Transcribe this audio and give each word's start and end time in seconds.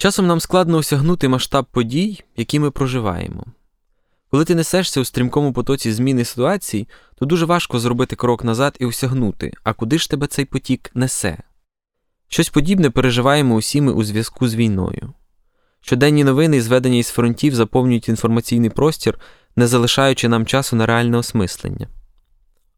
Часом 0.00 0.26
нам 0.26 0.40
складно 0.40 0.78
осягнути 0.78 1.28
масштаб 1.28 1.66
подій, 1.70 2.24
які 2.36 2.58
ми 2.58 2.70
проживаємо. 2.70 3.44
Коли 4.30 4.44
ти 4.44 4.54
несешся 4.54 5.00
у 5.00 5.04
стрімкому 5.04 5.52
потоці 5.52 5.92
зміни 5.92 6.24
ситуацій, 6.24 6.88
то 7.18 7.26
дуже 7.26 7.44
важко 7.44 7.78
зробити 7.78 8.16
крок 8.16 8.44
назад 8.44 8.76
і 8.80 8.86
осягнути, 8.86 9.52
а 9.64 9.72
куди 9.72 9.98
ж 9.98 10.10
тебе 10.10 10.26
цей 10.26 10.44
потік 10.44 10.90
несе. 10.94 11.38
Щось 12.28 12.48
подібне 12.48 12.90
переживаємо 12.90 13.54
усі 13.54 13.80
ми 13.80 13.92
у 13.92 14.04
зв'язку 14.04 14.48
з 14.48 14.54
війною. 14.54 15.12
Щоденні 15.80 16.24
новини 16.24 16.56
і 16.56 16.60
зведення 16.60 16.98
із 16.98 17.08
фронтів 17.08 17.54
заповнюють 17.54 18.08
інформаційний 18.08 18.70
простір, 18.70 19.18
не 19.56 19.66
залишаючи 19.66 20.28
нам 20.28 20.46
часу 20.46 20.76
на 20.76 20.86
реальне 20.86 21.18
осмислення. 21.18 21.88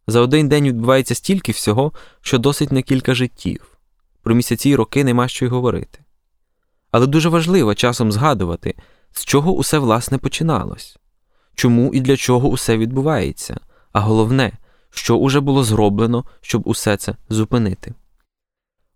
За 0.06 0.20
один 0.20 0.48
день 0.48 0.64
відбувається 0.64 1.14
стільки 1.14 1.53
всього, 1.53 1.92
що 2.20 2.39
досить 2.39 2.72
на 2.72 2.83
кілька 2.83 3.14
життів. 3.14 3.78
Про 4.22 4.34
місяці 4.34 4.70
й 4.70 4.75
роки 4.75 5.05
нема 5.05 5.28
що 5.28 5.45
й 5.45 5.48
говорити. 5.48 5.98
Але 6.91 7.06
дуже 7.06 7.28
важливо 7.28 7.75
часом 7.75 8.12
згадувати, 8.12 8.75
з 9.12 9.25
чого 9.25 9.53
усе 9.53 9.78
власне 9.78 10.19
починалось, 10.19 10.98
чому 11.55 11.95
і 11.95 12.00
для 12.00 12.17
чого 12.17 12.48
усе 12.48 12.77
відбувається, 12.77 13.61
а 13.92 14.00
головне, 14.00 14.53
що 14.91 15.17
уже 15.17 15.41
було 15.41 15.64
зроблено, 15.64 16.25
щоб 16.41 16.62
усе 16.64 16.97
це 16.97 17.17
зупинити. 17.28 17.95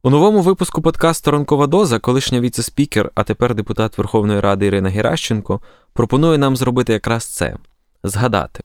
У 0.02 0.10
новому 0.10 0.40
випуску 0.40 0.82
подкасту 0.82 1.30
Ранкова 1.30 1.66
доза 1.66 1.98
колишня 1.98 2.40
віце-спікер, 2.40 3.10
а 3.14 3.24
тепер 3.24 3.54
депутат 3.54 3.98
Верховної 3.98 4.40
Ради 4.40 4.66
Ірина 4.66 4.88
Геращенко 4.88 5.60
пропонує 5.92 6.38
нам 6.38 6.56
зробити 6.56 6.92
якраз 6.92 7.24
це 7.24 7.56
згадати. 8.02 8.64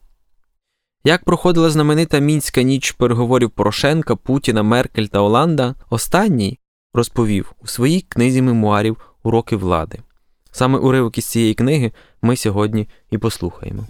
Як 1.04 1.24
проходила 1.24 1.70
знаменита 1.70 2.18
мінська 2.18 2.62
ніч 2.62 2.92
переговорів 2.92 3.50
Порошенка, 3.50 4.16
Путіна, 4.16 4.62
Меркель 4.62 5.06
та 5.06 5.20
Оланда, 5.20 5.74
останній 5.90 6.58
розповів 6.94 7.52
у 7.62 7.66
своїй 7.66 8.00
книзі 8.00 8.42
мемуарів 8.42 8.96
Уроки 9.22 9.56
влади. 9.56 9.98
Саме 10.50 10.78
уривок 10.78 11.18
із 11.18 11.24
цієї 11.24 11.54
книги 11.54 11.92
ми 12.22 12.36
сьогодні 12.36 12.88
і 13.10 13.18
послухаємо. 13.18 13.86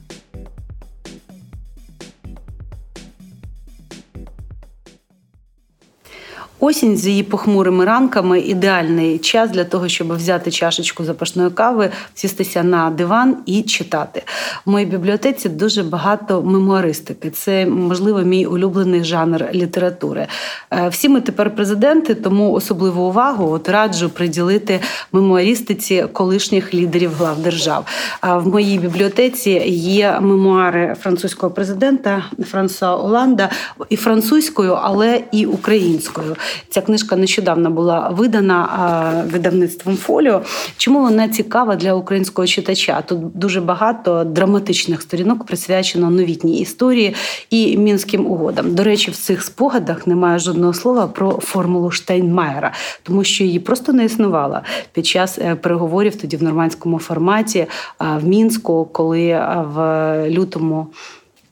Осінь 6.65 6.97
з 6.97 7.07
її 7.07 7.23
похмурими 7.23 7.85
ранками 7.85 8.41
ідеальний 8.41 9.19
час 9.19 9.51
для 9.51 9.65
того, 9.65 9.89
щоб 9.89 10.17
взяти 10.17 10.51
чашечку 10.51 11.05
запашної 11.05 11.51
кави, 11.51 11.91
сістися 12.15 12.63
на 12.63 12.91
диван 12.91 13.37
і 13.47 13.63
читати. 13.63 14.23
В 14.67 14.71
моїй 14.71 14.87
бібліотеці 14.87 15.49
дуже 15.49 15.83
багато 15.83 16.43
мемуаристики. 16.43 17.31
Це, 17.31 17.67
можливо, 17.67 18.21
мій 18.21 18.47
улюблений 18.47 19.05
жанр 19.05 19.49
літератури. 19.55 20.27
Е, 20.71 20.89
всі 20.89 21.09
ми 21.09 21.21
тепер 21.21 21.55
президенти, 21.55 22.15
тому 22.15 22.53
особливу 22.53 23.03
увагу 23.03 23.53
от 23.53 23.69
раджу 23.69 24.11
приділити 24.15 24.81
мемуаристиці 25.13 26.07
колишніх 26.13 26.75
лідерів 26.75 27.13
глав 27.19 27.39
держав. 27.39 27.87
В 28.23 28.49
моїй 28.49 28.79
бібліотеці 28.79 29.51
є 29.77 30.19
мемуари 30.21 30.97
французького 31.01 31.53
президента 31.53 32.25
Франсуа 32.51 32.97
Оланда 32.97 33.51
і 33.89 33.97
французькою, 33.97 34.73
але 34.83 35.21
і 35.33 35.47
українською. 35.47 36.37
Ця 36.69 36.81
книжка 36.81 37.17
нещодавно 37.17 37.71
була 37.71 38.09
видана 38.09 39.25
видавництвом 39.33 39.97
фоліо. 39.97 40.43
Чому 40.77 41.01
вона 41.01 41.29
цікава 41.29 41.77
для 41.77 41.95
українського 41.95 42.47
читача? 42.47 43.03
Тут 43.03 43.39
дуже 43.39 43.61
багато 43.61 44.25
драматичних 44.25 45.03
сторінок 45.03 45.47
присвячено 45.47 46.11
новітній 46.11 46.61
історії 46.61 47.15
і 47.51 47.77
мінським 47.77 48.27
угодам. 48.27 48.75
До 48.75 48.85
речі, 48.85 49.11
в 49.11 49.17
цих 49.17 49.43
спогадах 49.43 50.07
немає 50.07 50.39
жодного 50.39 50.75
слова 50.75 51.07
про 51.07 51.31
формулу 51.31 51.91
Штейнмаєра, 51.91 52.73
тому 53.03 53.25
що 53.25 53.45
її 53.45 53.59
просто 53.59 53.93
не 53.93 54.05
існувала 54.05 54.63
під 54.93 55.07
час 55.07 55.39
е, 55.39 55.55
переговорів 55.55 56.17
тоді 56.17 56.37
в 56.37 56.43
нормандському 56.43 56.99
форматі 56.99 57.67
в 58.01 58.25
мінську, 58.25 58.89
коли 58.93 59.41
в 59.75 60.31
лютому. 60.31 60.87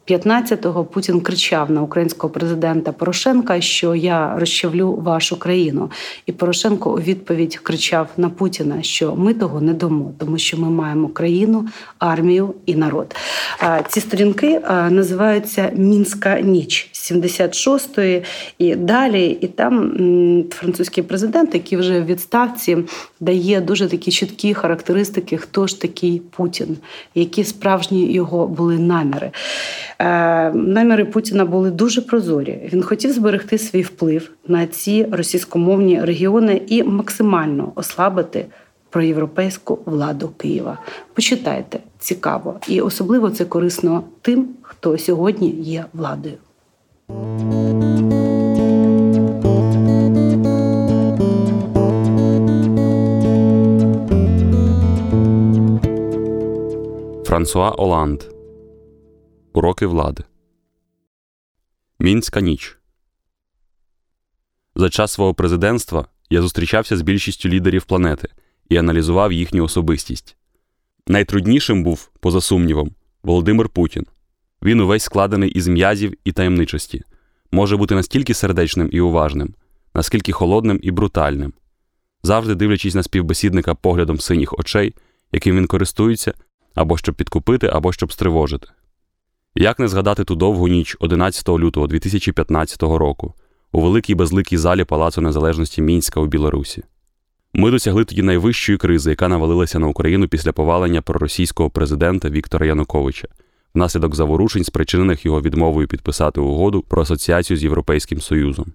15-го 0.09 0.85
Путін 0.85 1.21
кричав 1.21 1.71
на 1.71 1.83
українського 1.83 2.33
президента 2.33 2.93
Порошенка, 2.93 3.61
що 3.61 3.95
я 3.95 4.35
розчавлю 4.39 4.95
вашу 4.95 5.39
країну. 5.39 5.91
І 6.27 6.33
Порошенко 6.33 6.93
у 6.93 6.97
відповідь 6.97 7.57
кричав 7.57 8.09
на 8.17 8.31
Путіна, 8.31 8.83
що 8.83 9.15
ми 9.17 9.35
того 9.35 9.61
не 9.61 9.73
дамо, 9.73 10.13
тому 10.19 10.39
що 10.39 10.59
ми 10.59 10.71
маємо 10.71 11.09
країну, 11.09 11.69
армію 11.99 12.55
і 12.67 12.75
народ. 12.75 13.17
Ці 13.89 14.01
сторінки 14.01 14.61
називаються 14.91 15.73
Мінська 15.75 16.41
ніч 16.41 16.91
76-ї 16.93 18.25
і 18.59 18.77
далі. 18.77 19.39
І 19.41 19.47
там 19.47 19.95
французький 20.51 21.05
президент, 21.05 21.55
який 21.55 21.79
вже 21.79 22.01
в 22.01 22.07
відставці 22.07 22.79
дає 23.21 23.61
дуже 23.61 23.89
такі 23.89 24.11
чіткі 24.11 24.55
характеристики, 24.55 25.37
хто 25.37 25.67
ж 25.67 25.81
такий 25.81 26.23
Путін, 26.31 26.77
які 27.15 27.45
справжні 27.45 28.13
його 28.13 28.47
були 28.47 28.79
наміри. 28.79 29.31
Е, 30.01 30.51
наміри 30.55 31.05
Путіна 31.05 31.45
були 31.45 31.71
дуже 31.71 32.01
прозорі. 32.01 32.71
Він 32.73 32.83
хотів 32.83 33.13
зберегти 33.13 33.59
свій 33.59 33.83
вплив 33.83 34.31
на 34.49 34.67
ці 34.67 35.05
російськомовні 35.13 36.05
регіони 36.05 36.63
і 36.67 36.83
максимально 36.83 37.73
ослабити 37.75 38.47
проєвропейську 38.91 39.79
владу 39.85 40.31
Києва. 40.37 40.79
Почитайте 41.15 41.79
цікаво, 41.99 42.61
і 42.69 42.81
особливо 42.81 43.31
це 43.31 43.45
корисно 43.45 44.05
тим, 44.23 44.49
хто 44.63 44.99
сьогодні 44.99 45.51
є 45.51 45.85
владою. 45.93 46.35
Франсуа 57.25 57.71
Оланд 57.71 58.40
Уроки 59.53 59.87
влади. 59.87 60.25
Мінська 61.99 62.41
ніч. 62.41 62.79
За 64.75 64.91
час 64.91 65.13
свого 65.13 65.35
президентства 65.35 66.07
я 66.31 66.43
зустрічався 66.43 66.97
з 66.97 67.03
більшістю 67.03 67.49
лідерів 67.49 67.85
планети 67.85 68.29
і 68.69 68.77
аналізував 68.77 69.33
їхню 69.33 69.65
особистість. 69.65 70.37
Найтруднішим 71.07 71.85
був, 71.85 72.11
поза 72.21 72.41
сумнівом, 72.41 72.91
Володимир 73.23 73.69
Путін. 73.69 74.07
Він 74.63 74.81
увесь 74.81 75.03
складений 75.03 75.51
із 75.51 75.69
м'язів 75.69 76.15
і 76.25 76.33
таємничості, 76.33 77.03
може 77.53 77.77
бути 77.77 77.95
настільки 77.95 78.35
сердечним 78.35 78.89
і 78.93 79.01
уважним, 79.01 79.55
наскільки 79.95 80.33
холодним 80.33 80.81
і 80.83 80.91
брутальним, 80.91 81.53
завжди 82.23 82.55
дивлячись 82.55 82.95
на 82.95 83.03
співбесідника 83.03 83.75
поглядом 83.75 84.21
синіх 84.21 84.59
очей, 84.59 84.95
яким 85.33 85.57
він 85.57 85.67
користується, 85.67 86.35
або 86.75 86.97
щоб 86.97 87.15
підкупити, 87.15 87.67
або 87.67 87.93
щоб 87.93 88.13
стривожити. 88.13 88.69
Як 89.55 89.79
не 89.79 89.89
згадати 89.89 90.25
ту 90.25 90.35
довгу 90.35 90.69
ніч 90.69 90.97
11 91.01 91.49
лютого 91.49 91.87
2015 91.87 92.83
року 92.83 93.35
у 93.73 93.81
великій 93.81 94.15
безликій 94.15 94.57
залі 94.57 94.85
Палацу 94.85 95.21
Незалежності 95.21 95.83
Мінська 95.83 96.21
у 96.21 96.27
Білорусі? 96.27 96.83
Ми 97.55 97.71
досягли 97.71 98.05
тоді 98.05 98.23
найвищої 98.23 98.79
кризи, 98.79 99.11
яка 99.11 99.29
навалилася 99.29 99.79
на 99.79 99.87
Україну 99.87 100.29
після 100.29 100.53
повалення 100.53 101.03
проросійського 101.03 101.71
президента 101.71 102.31
Віктора 102.31 102.67
Януковича, 102.67 103.29
внаслідок 103.75 104.15
заворушень, 104.15 104.65
спричинених 104.65 105.25
його 105.25 105.43
відмовою 105.43 105.89
підписати 105.89 106.41
угоду 106.41 106.85
про 106.89 107.03
асоціацію 107.03 107.57
з 107.57 107.63
Європейським 107.63 108.21
Союзом. 108.21 108.73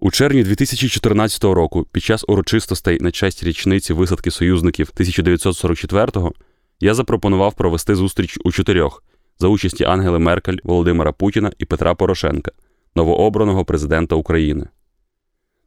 У 0.00 0.10
червні 0.10 0.42
2014 0.42 1.44
року, 1.44 1.86
під 1.92 2.02
час 2.02 2.24
урочистостей 2.28 2.98
на 3.00 3.10
честь 3.10 3.44
річниці 3.44 3.92
висадки 3.92 4.30
союзників 4.30 4.90
1944-го, 4.96 6.32
я 6.80 6.94
запропонував 6.94 7.54
провести 7.54 7.94
зустріч 7.94 8.38
у 8.44 8.52
чотирьох 8.52 9.02
за 9.38 9.48
участі 9.48 9.84
Ангели 9.84 10.18
Меркель, 10.18 10.56
Володимира 10.64 11.12
Путіна 11.12 11.52
і 11.58 11.64
Петра 11.64 11.94
Порошенка, 11.94 12.52
новообраного 12.94 13.64
президента 13.64 14.14
України. 14.14 14.66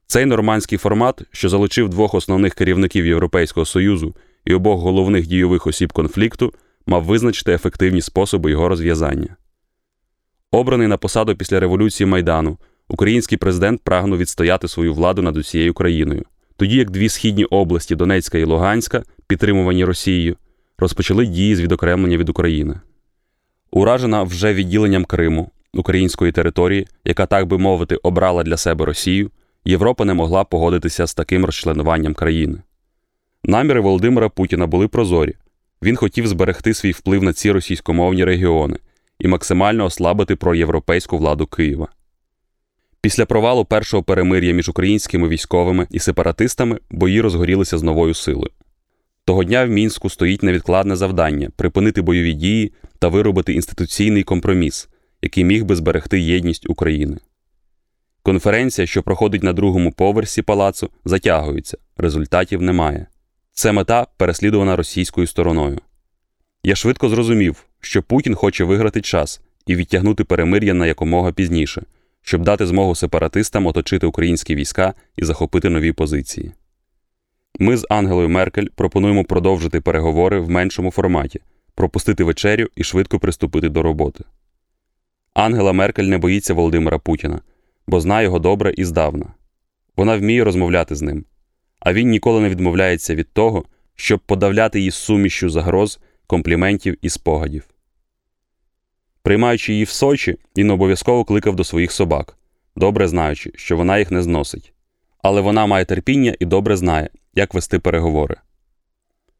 Цей 0.08 0.26
нормандський 0.26 0.78
формат, 0.78 1.22
що 1.32 1.50
залучив 1.50 1.90
двох 1.90 2.14
основних 2.14 2.54
керівників 2.54 3.06
Європейського 3.06 3.66
Союзу 3.66 4.16
і 4.46 4.54
обох 4.54 4.82
головних 4.82 5.28
дійових 5.28 5.68
осіб 5.68 5.94
конфлікту, 5.94 6.54
мав 6.86 7.04
визначити 7.04 7.54
ефективні 7.54 8.02
способи 8.02 8.52
його 8.52 8.70
розв'язання. 8.70 9.36
Обраний 10.52 10.88
на 10.88 10.98
посаду 10.98 11.36
після 11.36 11.60
революції 11.60 12.08
Майдану, 12.08 12.58
український 12.88 13.38
президент 13.38 13.82
прагнув 13.82 14.20
відстояти 14.20 14.68
свою 14.68 14.94
владу 14.94 15.22
над 15.22 15.38
усією 15.38 15.74
країною, 15.74 16.26
тоді 16.58 16.76
як 16.76 16.90
дві 16.90 17.10
східні 17.10 17.46
області 17.46 17.96
Донецька 17.96 18.38
і 18.38 18.44
Луганська, 18.44 19.04
підтримувані 19.28 19.86
Росією, 19.86 20.36
розпочали 20.78 21.26
дії 21.26 21.56
з 21.56 21.62
відокремлення 21.62 22.18
від 22.18 22.30
України. 22.30 22.80
Уражена 23.72 24.24
вже 24.24 24.54
відділенням 24.54 25.06
Криму, 25.06 25.52
української 25.74 26.32
території, 26.32 26.88
яка, 27.06 27.26
так 27.26 27.46
би 27.46 27.58
мовити, 27.58 27.96
обрала 27.96 28.44
для 28.44 28.58
себе 28.58 28.86
Росію, 28.86 29.32
Європа 29.66 30.06
не 30.06 30.14
могла 30.14 30.44
погодитися 30.44 31.08
з 31.08 31.14
таким 31.14 31.46
розчленуванням 31.46 32.14
країни. 32.14 32.58
Наміри 33.44 33.80
Володимира 33.80 34.30
Путіна 34.30 34.68
були 34.68 34.88
прозорі. 34.88 35.34
Він 35.84 35.96
хотів 35.96 36.28
зберегти 36.28 36.74
свій 36.74 36.92
вплив 36.92 37.24
на 37.24 37.34
ці 37.34 37.52
російськомовні 37.52 38.26
регіони 38.26 38.78
і 39.20 39.28
максимально 39.28 39.86
ослабити 39.86 40.36
проєвропейську 40.36 41.18
владу 41.18 41.48
Києва. 41.48 41.88
Після 43.02 43.26
провалу 43.26 43.66
першого 43.66 44.04
перемир'я 44.04 44.54
між 44.54 44.70
українськими 44.70 45.28
військовими 45.28 45.88
і 45.92 46.00
сепаратистами 46.00 46.80
бої 46.90 47.22
розгорілися 47.22 47.78
з 47.78 47.84
новою 47.84 48.14
силою. 48.14 48.52
Того 49.26 49.44
дня 49.44 49.66
в 49.66 49.70
мінську 49.70 50.10
стоїть 50.10 50.44
невідкладне 50.44 50.96
завдання 50.96 51.50
припинити 51.56 52.02
бойові 52.02 52.34
дії 52.34 52.74
та 53.00 53.08
виробити 53.08 53.54
інституційний 53.54 54.24
компроміс, 54.24 54.90
який 55.22 55.44
міг 55.44 55.66
би 55.66 55.76
зберегти 55.76 56.20
єдність 56.20 56.70
України. 56.70 57.18
Конференція, 58.24 58.88
що 58.88 59.04
проходить 59.04 59.44
на 59.44 59.54
другому 59.54 59.92
поверсі 59.92 60.42
палацу, 60.42 60.90
затягується, 61.06 61.78
результатів 61.98 62.62
немає. 62.62 63.08
Це 63.52 63.72
мета 63.72 64.08
переслідувана 64.18 64.76
російською 64.76 65.28
стороною. 65.28 65.80
Я 66.64 66.76
швидко 66.76 67.10
зрозумів, 67.10 67.66
що 67.80 68.04
Путін 68.04 68.36
хоче 68.36 68.64
виграти 68.64 69.02
час 69.02 69.42
і 69.66 69.76
відтягнути 69.76 70.24
перемир'я 70.24 70.74
на 70.74 70.88
якомога 70.88 71.32
пізніше, 71.32 71.84
щоб 72.22 72.44
дати 72.44 72.68
змогу 72.68 72.96
сепаратистам 72.96 73.66
оточити 73.66 74.08
українські 74.08 74.56
війська 74.56 74.94
і 75.18 75.26
захопити 75.26 75.70
нові 75.70 75.92
позиції. 75.92 76.52
Ми 77.60 77.78
з 77.78 77.88
Ангелою 77.90 78.30
Меркель 78.30 78.68
пропонуємо 78.76 79.24
продовжити 79.24 79.82
переговори 79.82 80.40
в 80.40 80.50
меншому 80.50 80.92
форматі, 80.92 81.40
пропустити 81.76 82.24
вечерю 82.24 82.68
і 82.76 82.84
швидко 82.84 83.20
приступити 83.20 83.70
до 83.70 83.84
роботи. 83.84 84.24
Ангела 85.34 85.74
Меркель 85.74 86.04
не 86.04 86.18
боїться 86.18 86.54
Володимира 86.54 87.00
Путіна, 87.00 87.42
бо 87.88 88.02
знає 88.02 88.24
його 88.24 88.40
добре 88.40 88.74
і 88.78 88.86
здавна. 88.86 89.34
Вона 89.98 90.18
вміє 90.18 90.44
розмовляти 90.44 90.96
з 90.96 91.02
ним, 91.02 91.26
а 91.80 91.94
він 91.94 92.10
ніколи 92.10 92.42
не 92.42 92.50
відмовляється 92.50 93.16
від 93.16 93.34
того, 93.34 93.66
щоб 93.96 94.20
подавляти 94.20 94.80
її 94.80 94.92
сумішю 94.92 95.50
загроз, 95.50 96.00
компліментів 96.28 96.98
і 97.02 97.10
спогадів. 97.10 97.64
Приймаючи 99.22 99.74
її 99.74 99.84
в 99.84 99.90
Сочі, 99.90 100.38
він 100.58 100.70
обов'язково 100.70 101.26
кликав 101.26 101.56
до 101.56 101.64
своїх 101.64 101.92
собак, 101.92 102.38
добре 102.76 103.08
знаючи, 103.08 103.52
що 103.56 103.78
вона 103.78 104.00
їх 104.00 104.12
не 104.12 104.22
зносить. 104.22 104.74
Але 105.22 105.42
вона 105.42 105.66
має 105.66 105.86
терпіння 105.86 106.36
і 106.40 106.46
добре 106.46 106.78
знає, 106.78 107.10
як 107.36 107.54
вести 107.54 107.80
переговори. 107.80 108.36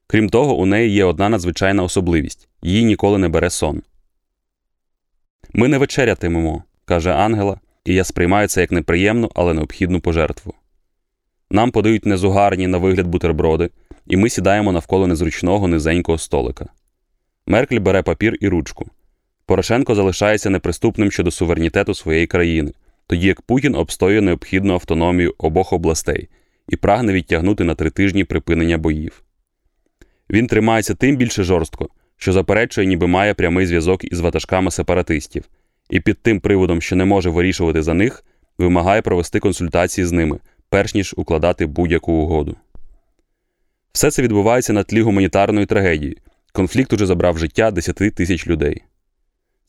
Крім 0.08 0.30
того, 0.30 0.56
у 0.56 0.66
неї 0.66 0.92
є 0.92 1.04
одна 1.04 1.30
надзвичайна 1.30 1.84
особливість 1.84 2.50
її 2.62 2.84
ніколи 2.84 3.18
не 3.18 3.30
бере 3.30 3.50
сон. 3.50 3.82
Ми 5.54 5.68
не 5.68 5.78
вечерятимемо, 5.78 6.64
каже 6.86 7.14
Ангела, 7.14 7.60
і 7.86 7.94
я 7.94 8.04
сприймаю 8.04 8.48
це 8.48 8.62
як 8.62 8.72
неприємну, 8.72 9.32
але 9.36 9.54
необхідну 9.54 10.00
пожертву. 10.00 10.54
Нам 11.52 11.72
подають 11.72 12.06
незугарні 12.06 12.68
на 12.68 12.78
вигляд 12.78 13.08
бутерброди, 13.08 13.70
і 14.08 14.18
ми 14.18 14.30
сідаємо 14.30 14.72
навколо 14.72 15.08
незручного 15.08 15.68
низенького 15.68 16.18
столика. 16.18 16.66
Меркль 17.48 17.80
бере 17.80 18.02
папір 18.02 18.38
і 18.40 18.48
ручку. 18.48 18.86
Порошенко 19.46 19.96
залишається 19.96 20.50
неприступним 20.50 21.12
щодо 21.12 21.32
суверенітету 21.32 21.94
своєї 21.94 22.28
країни, 22.28 22.72
тоді 23.10 23.28
як 23.28 23.42
Путін 23.42 23.76
обстоює 23.76 24.22
необхідну 24.22 24.74
автономію 24.74 25.36
обох 25.38 25.74
областей 25.74 26.30
і 26.68 26.76
прагне 26.76 27.14
відтягнути 27.14 27.64
на 27.64 27.76
три 27.76 27.90
тижні 27.90 28.24
припинення 28.24 28.78
боїв. 28.78 29.24
Він 30.30 30.48
тримається 30.48 30.96
тим 30.96 31.18
більше 31.18 31.44
жорстко, 31.44 31.90
що 32.18 32.34
заперечує, 32.34 32.88
ніби 32.88 33.08
має 33.08 33.34
прямий 33.34 33.66
зв'язок 33.66 34.04
із 34.04 34.20
ватажками 34.20 34.72
сепаратистів, 34.72 35.44
і 35.90 36.00
під 36.00 36.22
тим 36.22 36.40
приводом, 36.40 36.82
що 36.82 36.96
не 36.96 37.06
може 37.06 37.30
вирішувати 37.30 37.82
за 37.82 37.94
них, 37.94 38.24
вимагає 38.58 39.02
провести 39.02 39.40
консультації 39.40 40.06
з 40.06 40.12
ними, 40.12 40.40
перш 40.70 40.96
ніж 40.96 41.14
укладати 41.18 41.66
будь-яку 41.66 42.12
угоду. 42.12 42.56
Все 43.92 44.12
це 44.12 44.22
відбувається 44.22 44.74
на 44.74 44.84
тлі 44.84 45.02
гуманітарної 45.02 45.66
трагедії. 45.66 46.18
Конфлікт 46.52 46.94
уже 46.94 47.06
забрав 47.06 47.38
життя 47.38 47.72
10 47.72 47.96
тисяч 47.96 48.48
людей. 48.48 48.84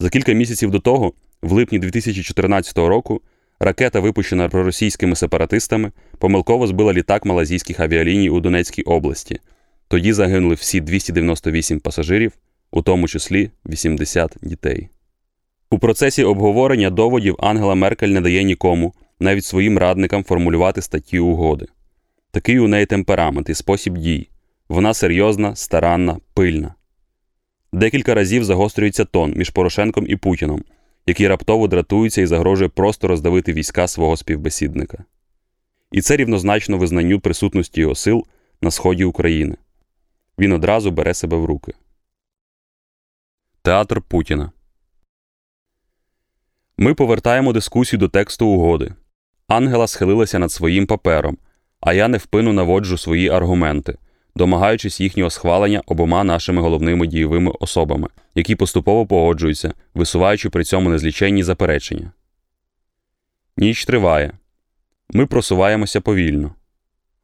За 0.01 0.11
кілька 0.11 0.33
місяців 0.33 0.71
до 0.71 0.79
того, 0.79 1.13
в 1.43 1.53
липні 1.53 1.79
2014 1.79 2.79
року, 2.79 3.21
ракета, 3.61 4.01
випущена 4.01 4.49
проросійськими 4.49 5.17
сепаратистами, 5.17 5.93
помилково 6.19 6.67
збила 6.67 6.93
літак 6.93 7.25
малазійських 7.25 7.81
авіаліній 7.81 8.31
у 8.31 8.41
Донецькій 8.41 8.83
області. 8.83 9.41
Тоді 9.89 10.13
загинули 10.13 10.55
всі 10.55 10.81
298 10.81 11.81
пасажирів, 11.81 12.33
у 12.71 12.83
тому 12.83 13.09
числі 13.09 13.51
80 13.67 14.37
дітей. 14.43 14.89
У 15.71 15.79
процесі 15.79 16.25
обговорення 16.25 16.91
доводів 16.91 17.37
Ангела 17.39 17.75
Меркель 17.75 18.09
не 18.09 18.21
дає 18.21 18.43
нікому, 18.43 18.95
навіть 19.21 19.45
своїм 19.45 19.79
радникам 19.79 20.25
формулювати 20.25 20.83
статті 20.83 21.19
угоди. 21.19 21.67
Такий 22.31 22.59
у 22.59 22.69
неї 22.69 22.87
темперамент 22.87 23.49
і 23.49 23.55
спосіб 23.55 23.99
дій. 23.99 24.29
Вона 24.69 24.95
серйозна, 24.95 25.57
старанна, 25.57 26.17
пильна. 26.35 26.75
Декілька 27.73 28.15
разів 28.15 28.45
загострюється 28.45 29.05
тон 29.05 29.33
між 29.37 29.51
Порошенком 29.51 30.07
і 30.09 30.17
Путіном, 30.17 30.65
який 31.07 31.29
раптово 31.29 31.69
дратується 31.69 32.21
і 32.21 32.27
загрожує 32.27 32.69
просто 32.69 33.09
роздавити 33.09 33.53
війська 33.53 33.89
свого 33.89 34.17
співбесідника. 34.17 35.05
І 35.93 36.01
це 36.01 36.17
рівнозначно 36.17 36.79
визнанню 36.79 37.21
присутності 37.21 37.81
його 37.81 37.95
сил 37.95 38.27
на 38.63 38.71
сході 38.71 39.05
України. 39.05 39.57
Він 40.39 40.53
одразу 40.53 40.91
бере 40.91 41.15
себе 41.15 41.37
в 41.37 41.45
руки. 41.45 41.73
Театр 43.63 44.03
Путіна. 44.03 44.53
Ми 46.79 46.95
повертаємо 46.95 47.53
дискусію 47.53 48.01
до 48.01 48.09
тексту 48.09 48.47
угоди. 48.47 48.95
Ангела 49.49 49.87
схилилася 49.87 50.39
над 50.39 50.53
своїм 50.53 50.87
папером, 50.87 51.39
а 51.81 51.93
я 51.93 52.09
невпину 52.09 52.53
наводжу 52.53 52.99
свої 52.99 53.29
аргументи, 53.29 53.99
домагаючись 54.37 55.01
їхнього 55.01 55.31
схвалення 55.31 55.83
обома 55.87 56.25
нашими 56.25 56.63
головними 56.63 57.07
дієвими 57.07 57.53
особами, 57.61 58.09
які 58.35 58.55
поступово 58.55 59.07
погоджуються, 59.07 59.73
висуваючи 59.95 60.51
при 60.51 60.65
цьому 60.65 60.91
незліченні 60.91 61.43
заперечення. 61.43 62.13
Ніч 63.57 63.85
триває. 63.85 64.33
Ми 65.11 65.27
просуваємося 65.27 66.01
повільно. 66.01 66.55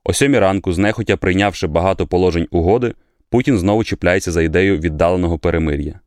О 0.05 0.13
сьомій 0.13 0.39
ранку, 0.39 0.73
знехотя 0.73 1.17
прийнявши 1.17 1.67
багато 1.67 2.07
положень 2.07 2.49
угоди, 2.51 2.95
Путін 3.31 3.59
знову 3.59 3.85
чіпляється 3.85 4.33
за 4.33 4.43
ідею 4.43 4.79
віддаленого 4.79 5.39
перемир'я. 5.39 6.01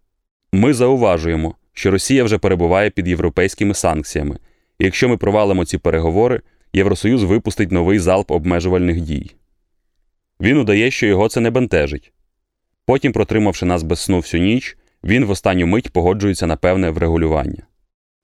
Ми 0.52 0.74
зауважуємо, 0.74 1.56
що 1.74 1.92
Росія 1.92 2.24
вже 2.24 2.38
перебуває 2.38 2.90
під 2.90 3.08
європейськими 3.08 3.74
санкціями, 3.74 4.38
і 4.80 4.86
якщо 4.86 5.10
ми 5.10 5.18
провалимо 5.18 5.66
ці 5.66 5.78
переговори, 5.78 6.42
Євросоюз 6.74 7.24
випустить 7.24 7.72
новий 7.72 8.00
залп 8.00 8.32
обмежувальних 8.32 9.02
дій. 9.02 9.36
Він 10.42 10.58
удає, 10.58 10.92
що 10.92 11.08
його 11.08 11.30
це 11.30 11.42
не 11.42 11.50
бентежить. 11.52 12.14
Потім, 12.86 13.12
протримавши 13.12 13.66
нас 13.66 13.84
без 13.84 14.00
сну 14.00 14.18
всю 14.18 14.44
ніч, 14.44 14.78
він 15.04 15.26
в 15.26 15.30
останню 15.30 15.68
мить 15.68 15.90
погоджується 15.90 16.48
на 16.48 16.56
певне 16.56 16.90
врегулювання. 16.90 17.64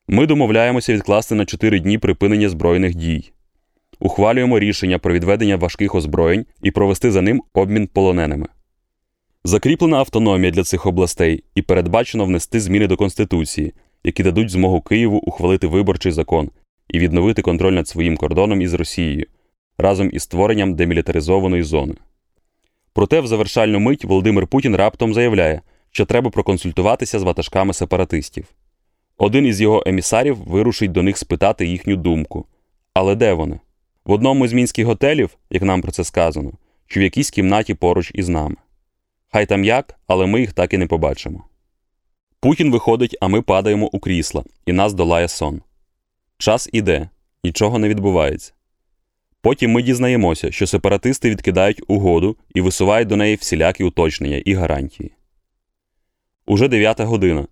Ми 0.07 0.25
домовляємося 0.25 0.93
відкласти 0.93 1.35
на 1.35 1.45
4 1.45 1.79
дні 1.79 1.97
припинення 1.97 2.49
збройних 2.49 2.95
дій, 2.95 3.31
ухвалюємо 3.99 4.59
рішення 4.59 4.99
про 4.99 5.13
відведення 5.13 5.55
важких 5.55 5.95
озброєнь 5.95 6.45
і 6.63 6.71
провести 6.71 7.11
за 7.11 7.21
ним 7.21 7.43
обмін 7.53 7.87
полоненими. 7.87 8.47
Закріплена 9.43 9.97
автономія 9.97 10.51
для 10.51 10.63
цих 10.63 10.85
областей 10.85 11.43
і 11.55 11.61
передбачено 11.61 12.25
внести 12.25 12.59
зміни 12.59 12.87
до 12.87 12.97
Конституції, 12.97 13.73
які 14.03 14.23
дадуть 14.23 14.49
змогу 14.49 14.81
Києву 14.81 15.17
ухвалити 15.17 15.67
виборчий 15.67 16.11
закон 16.11 16.49
і 16.87 16.99
відновити 16.99 17.41
контроль 17.41 17.73
над 17.73 17.87
своїм 17.87 18.17
кордоном 18.17 18.61
із 18.61 18.73
Росією 18.73 19.25
разом 19.77 20.09
із 20.13 20.23
створенням 20.23 20.75
демілітаризованої 20.75 21.63
зони. 21.63 21.95
Проте, 22.93 23.19
в 23.19 23.27
завершальну 23.27 23.79
мить 23.79 24.05
Володимир 24.05 24.47
Путін 24.47 24.75
раптом 24.75 25.13
заявляє, 25.13 25.61
що 25.91 26.05
треба 26.05 26.29
проконсультуватися 26.29 27.19
з 27.19 27.23
ватажками 27.23 27.73
сепаратистів. 27.73 28.45
Один 29.17 29.45
із 29.45 29.61
його 29.61 29.83
емісарів 29.85 30.37
вирушить 30.37 30.91
до 30.91 31.03
них 31.03 31.17
спитати 31.17 31.67
їхню 31.67 31.95
думку. 31.95 32.45
Але 32.93 33.15
де 33.15 33.33
вони? 33.33 33.59
В 34.05 34.11
одному 34.11 34.47
з 34.47 34.53
мінських 34.53 34.85
готелів, 34.85 35.37
як 35.49 35.63
нам 35.63 35.81
про 35.81 35.91
це 35.91 36.03
сказано, 36.03 36.51
чи 36.87 36.99
в 36.99 37.03
якійсь 37.03 37.29
кімнаті 37.29 37.73
поруч 37.73 38.11
із 38.13 38.29
нами. 38.29 38.55
Хай 39.31 39.45
там 39.45 39.63
як, 39.63 39.99
але 40.07 40.25
ми 40.25 40.39
їх 40.39 40.53
так 40.53 40.73
і 40.73 40.77
не 40.77 40.87
побачимо. 40.87 41.43
Путін 42.39 42.71
виходить, 42.71 43.17
а 43.21 43.27
ми 43.27 43.41
падаємо 43.41 43.89
у 43.91 43.99
крісла, 43.99 44.43
і 44.65 44.73
нас 44.73 44.93
долає 44.93 45.27
сон. 45.27 45.61
Час 46.37 46.69
іде, 46.73 47.09
нічого 47.43 47.79
не 47.79 47.89
відбувається. 47.89 48.53
Потім 49.45 49.71
ми 49.71 49.81
дізнаємося, 49.81 50.51
що 50.51 50.67
сепаратисти 50.67 51.29
відкидають 51.29 51.81
угоду 51.87 52.35
і 52.53 52.61
висувають 52.61 53.07
до 53.07 53.15
неї 53.15 53.35
всілякі 53.35 53.83
уточнення 53.83 54.41
і 54.45 54.53
гарантії. 54.53 55.11
Уже 56.45 56.67
дев'ята 56.67 57.05
година. 57.05 57.47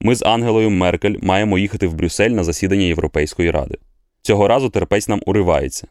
Ми 0.00 0.14
з 0.14 0.22
Ангелою 0.22 0.70
Меркель 0.70 1.16
маємо 1.22 1.58
їхати 1.58 1.86
в 1.86 1.94
Брюссель 1.94 2.30
на 2.30 2.44
засідання 2.44 2.82
Європейської 2.82 3.50
ради. 3.50 3.78
Цього 4.22 4.48
разу 4.48 4.70
терпець 4.70 5.08
нам 5.08 5.20
уривається. 5.26 5.86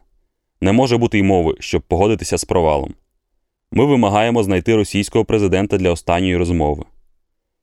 Не 0.60 0.72
може 0.72 0.96
бути 0.96 1.18
й 1.18 1.22
мови, 1.22 1.54
щоб 1.60 1.82
погодитися 1.82 2.38
з 2.38 2.44
провалом. 2.44 2.94
Ми 3.72 3.84
вимагаємо 3.84 4.42
знайти 4.42 4.76
російського 4.76 5.24
президента 5.24 5.78
для 5.78 5.90
останньої 5.90 6.36
розмови. 6.36 6.84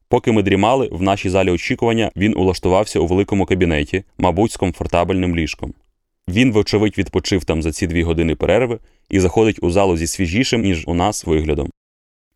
Поки 0.08 0.32
ми 0.32 0.44
дрімали, 0.44 0.90
в 0.92 1.02
нашій 1.02 1.30
залі 1.30 1.50
очікування 1.50 2.12
він 2.16 2.38
улаштувався 2.38 3.00
у 3.00 3.08
великому 3.08 3.46
кабінеті, 3.46 4.04
мабуть, 4.18 4.52
з 4.52 4.58
комфортабельним 4.58 5.36
ліжком. 5.36 5.74
Він, 6.30 6.52
вочевидь, 6.52 6.98
відпочив 6.98 7.46
там 7.46 7.62
за 7.62 7.72
ці 7.72 7.88
дві 7.88 8.04
години 8.04 8.36
перерви 8.36 8.80
і 9.10 9.20
заходить 9.20 9.60
у 9.62 9.72
залу 9.72 9.98
зі 9.98 10.08
свіжішим, 10.08 10.62
ніж 10.62 10.84
у 10.88 10.94
нас, 10.94 11.26
виглядом. 11.26 11.70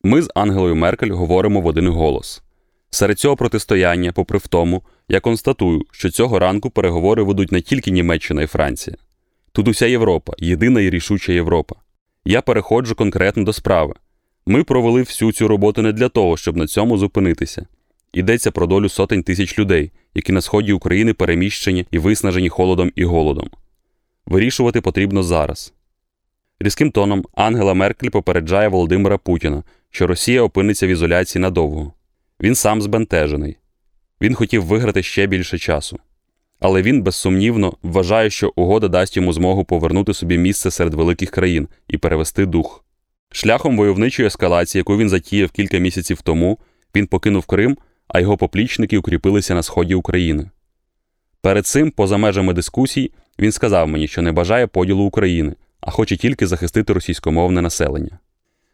Ми 0.04 0.22
з 0.22 0.32
Ангелою 0.36 0.76
Меркель 0.76 1.12
говоримо 1.12 1.62
в 1.62 1.66
один 1.66 1.88
голос. 1.88 2.44
Серед 2.90 3.20
цього 3.20 3.36
протистояння, 3.36 4.12
попри 4.12 4.38
в 4.38 4.48
тому, 4.48 4.84
я 5.10 5.20
констатую, 5.20 5.82
що 5.92 6.10
цього 6.10 6.40
ранку 6.40 6.70
переговори 6.70 7.24
ведуть 7.24 7.52
не 7.52 7.62
тільки 7.62 7.92
Німеччина 7.92 8.42
і 8.42 8.48
Франція. 8.48 8.98
Тут 9.52 9.68
уся 9.68 9.86
Європа, 9.86 10.34
єдина 10.38 10.82
і 10.82 10.90
рішуча 10.90 11.34
Європа. 11.34 11.76
Я 12.26 12.42
переходжу 12.42 12.94
конкретно 12.98 13.44
до 13.44 13.54
справи. 13.54 13.94
Ми 14.46 14.64
провели 14.64 15.02
всю 15.02 15.32
цю 15.32 15.48
роботу 15.48 15.82
не 15.82 15.92
для 15.92 16.10
того, 16.10 16.38
щоб 16.38 16.58
на 16.58 16.68
цьому 16.68 16.98
зупинитися. 16.98 17.68
Йдеться 18.14 18.52
про 18.52 18.68
долю 18.68 18.90
сотень 18.90 19.24
тисяч 19.24 19.60
людей, 19.60 19.92
які 20.16 20.32
на 20.32 20.42
сході 20.42 20.74
України 20.74 21.14
переміщені 21.14 21.86
і 21.92 22.00
виснажені 22.00 22.50
холодом 22.50 22.92
і 22.96 23.04
голодом. 23.04 23.50
Вирішувати 24.30 24.82
потрібно 24.82 25.24
зараз. 25.24 25.74
Різким 26.60 26.92
тоном 26.92 27.26
Ангела 27.36 27.74
Меркель 27.74 28.10
попереджає 28.10 28.68
Володимира 28.68 29.18
Путіна, 29.18 29.64
що 29.90 30.08
Росія 30.08 30.42
опиниться 30.42 30.88
в 30.88 30.90
ізоляції 30.90 31.42
надовго. 31.42 31.94
Він 32.42 32.56
сам 32.56 32.82
збентежений. 32.82 33.58
Він 34.22 34.34
хотів 34.34 34.66
виграти 34.66 35.04
ще 35.04 35.28
більше 35.28 35.58
часу. 35.58 36.00
Але 36.60 36.82
він, 36.82 37.04
безсумнівно, 37.04 37.74
вважає, 37.84 38.30
що 38.30 38.54
угода 38.56 38.88
дасть 38.88 39.18
йому 39.18 39.34
змогу 39.34 39.66
повернути 39.66 40.14
собі 40.14 40.38
місце 40.38 40.72
серед 40.72 40.94
великих 40.94 41.32
країн 41.32 41.68
і 41.88 41.98
перевести 41.98 42.46
дух. 42.46 42.86
Шляхом 43.32 43.78
войовничої 43.78 44.28
ескалації, 44.28 44.80
яку 44.80 44.98
він 44.98 45.10
затіяв 45.10 45.52
кілька 45.52 45.78
місяців 45.78 46.22
тому, 46.22 46.60
він 46.96 47.08
покинув 47.08 47.46
Крим, 47.46 47.78
а 48.08 48.20
його 48.20 48.38
поплічники 48.38 48.98
укріпилися 48.98 49.56
на 49.56 49.64
сході 49.64 49.96
України. 49.96 50.50
Перед 51.42 51.66
цим, 51.66 51.92
поза 51.92 52.18
межами 52.18 52.54
дискусій, 52.54 53.12
він 53.40 53.52
сказав 53.52 53.88
мені, 53.88 54.08
що 54.08 54.22
не 54.22 54.32
бажає 54.32 54.68
поділу 54.68 55.04
України, 55.04 55.56
а 55.82 55.92
хоче 55.92 56.18
тільки 56.18 56.48
захистити 56.48 56.94
російськомовне 56.94 57.62
населення. 57.62 58.20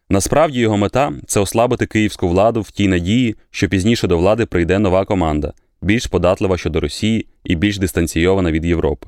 Насправді 0.09 0.59
його 0.59 0.77
мета 0.77 1.13
це 1.27 1.39
ослабити 1.39 1.85
київську 1.85 2.27
владу 2.27 2.61
в 2.61 2.71
тій 2.71 2.87
надії, 2.87 3.35
що 3.51 3.69
пізніше 3.69 4.07
до 4.07 4.17
влади 4.17 4.45
прийде 4.45 4.79
нова 4.79 5.05
команда, 5.05 5.53
більш 5.81 6.07
податлива 6.07 6.57
щодо 6.57 6.79
Росії 6.79 7.27
і 7.43 7.55
більш 7.55 7.77
дистанційована 7.77 8.51
від 8.51 8.65
Європи. 8.65 9.07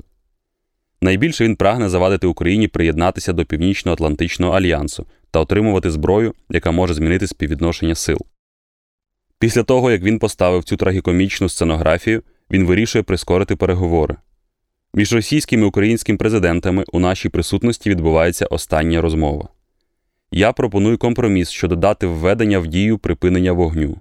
Найбільше 1.01 1.43
він 1.43 1.55
прагне 1.55 1.89
завадити 1.89 2.27
Україні 2.27 2.67
приєднатися 2.67 3.33
до 3.33 3.45
Північно-Атлантичного 3.45 4.53
альянсу 4.53 5.05
та 5.31 5.39
отримувати 5.39 5.91
зброю, 5.91 6.33
яка 6.49 6.71
може 6.71 6.93
змінити 6.93 7.27
співвідношення 7.27 7.95
сил. 7.95 8.17
Після 9.39 9.63
того, 9.63 9.91
як 9.91 10.01
він 10.01 10.19
поставив 10.19 10.63
цю 10.63 10.77
трагікомічну 10.77 11.49
сценографію, 11.49 12.23
він 12.51 12.65
вирішує 12.65 13.03
прискорити 13.03 13.55
переговори. 13.55 14.15
Між 14.93 15.13
російським 15.13 15.61
і 15.61 15.63
українським 15.63 16.17
президентами 16.17 16.83
у 16.91 16.99
нашій 16.99 17.29
присутності 17.29 17.89
відбувається 17.89 18.45
остання 18.45 19.01
розмова. 19.01 19.49
Я 20.31 20.51
пропоную 20.51 20.97
компроміс 20.97 21.49
щодо 21.49 21.75
дати 21.75 22.07
введення 22.07 22.59
в 22.59 22.67
дію 22.67 22.97
припинення 22.97 23.51
вогню. 23.51 23.99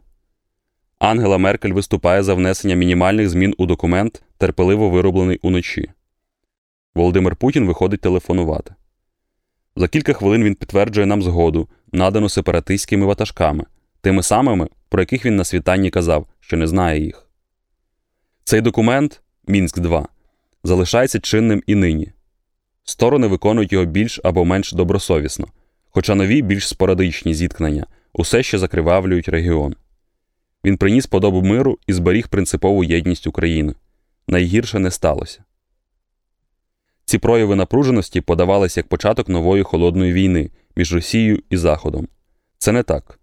Ангела 0.99 1.39
Меркель 1.39 1.73
виступає 1.73 2.23
за 2.23 2.35
внесення 2.35 2.75
мінімальних 2.75 3.29
змін 3.29 3.55
у 3.59 3.67
документ, 3.67 4.23
терпеливо 4.39 4.91
вироблений 4.91 5.39
уночі. 5.43 5.91
Володимир 6.95 7.37
Путін 7.37 7.67
виходить 7.67 8.01
телефонувати. 8.01 8.75
За 9.77 9.89
кілька 9.89 10.13
хвилин 10.13 10.45
він 10.45 10.55
підтверджує 10.55 11.07
нам 11.07 11.23
згоду, 11.23 11.69
надану 11.93 12.29
сепаратистськими 12.29 13.07
ватажками, 13.07 13.65
тими 14.01 14.23
самими, 14.23 14.69
про 14.89 15.03
яких 15.03 15.27
він 15.27 15.37
на 15.37 15.45
світанні 15.45 15.91
казав, 15.91 16.27
що 16.41 16.57
не 16.57 16.67
знає 16.67 17.05
їх. 17.05 17.29
Цей 18.45 18.61
документ, 18.61 19.23
Мінськ 19.47 19.79
2, 19.79 20.09
залишається 20.67 21.21
чинним 21.21 21.63
і 21.67 21.75
нині. 21.75 22.13
Сторони 22.85 23.27
виконують 23.27 23.73
його 23.73 23.85
більш 23.85 24.21
або 24.25 24.45
менш 24.45 24.73
добросовісно, 24.73 25.47
хоча 25.91 26.15
нові 26.15 26.43
більш 26.43 26.69
спорадичні 26.69 27.35
зіткнення 27.35 27.87
усе 28.13 28.43
ще 28.43 28.59
закривавлюють 28.59 29.29
регіон. 29.29 29.75
Він 30.65 30.77
приніс 30.77 31.07
подобу 31.07 31.43
миру 31.43 31.79
і 31.87 31.93
зберіг 31.93 32.29
принципову 32.29 32.85
єдність 32.85 33.27
України. 33.27 33.75
Найгірше 34.29 34.79
не 34.79 34.91
сталося. 34.91 35.45
Ці 37.05 37.19
прояви 37.19 37.57
напруженості 37.57 38.21
подавалися 38.21 38.81
як 38.81 38.89
початок 38.89 39.29
нової 39.29 39.63
холодної 39.63 40.13
війни 40.13 40.51
між 40.77 40.95
Росією 40.95 41.43
і 41.51 41.57
Заходом. 41.57 42.09
Це 42.59 42.73
не 42.73 42.83
так. 42.83 43.19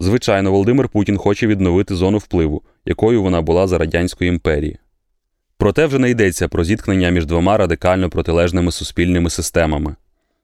Звичайно, 0.00 0.52
Володимир 0.52 0.88
Путін 0.88 1.16
хоче 1.16 1.46
відновити 1.46 1.94
зону 1.94 2.18
впливу, 2.18 2.62
якою 2.84 3.22
вона 3.22 3.42
була 3.42 3.66
за 3.66 3.78
Радянської 3.78 4.30
імперії. 4.30 4.78
Проте 5.62 5.86
вже 5.86 5.98
не 5.98 6.10
йдеться 6.10 6.48
про 6.48 6.64
зіткнення 6.64 7.10
між 7.10 7.26
двома 7.26 7.56
радикально 7.56 8.10
протилежними 8.10 8.72
суспільними 8.72 9.30
системами 9.30 9.96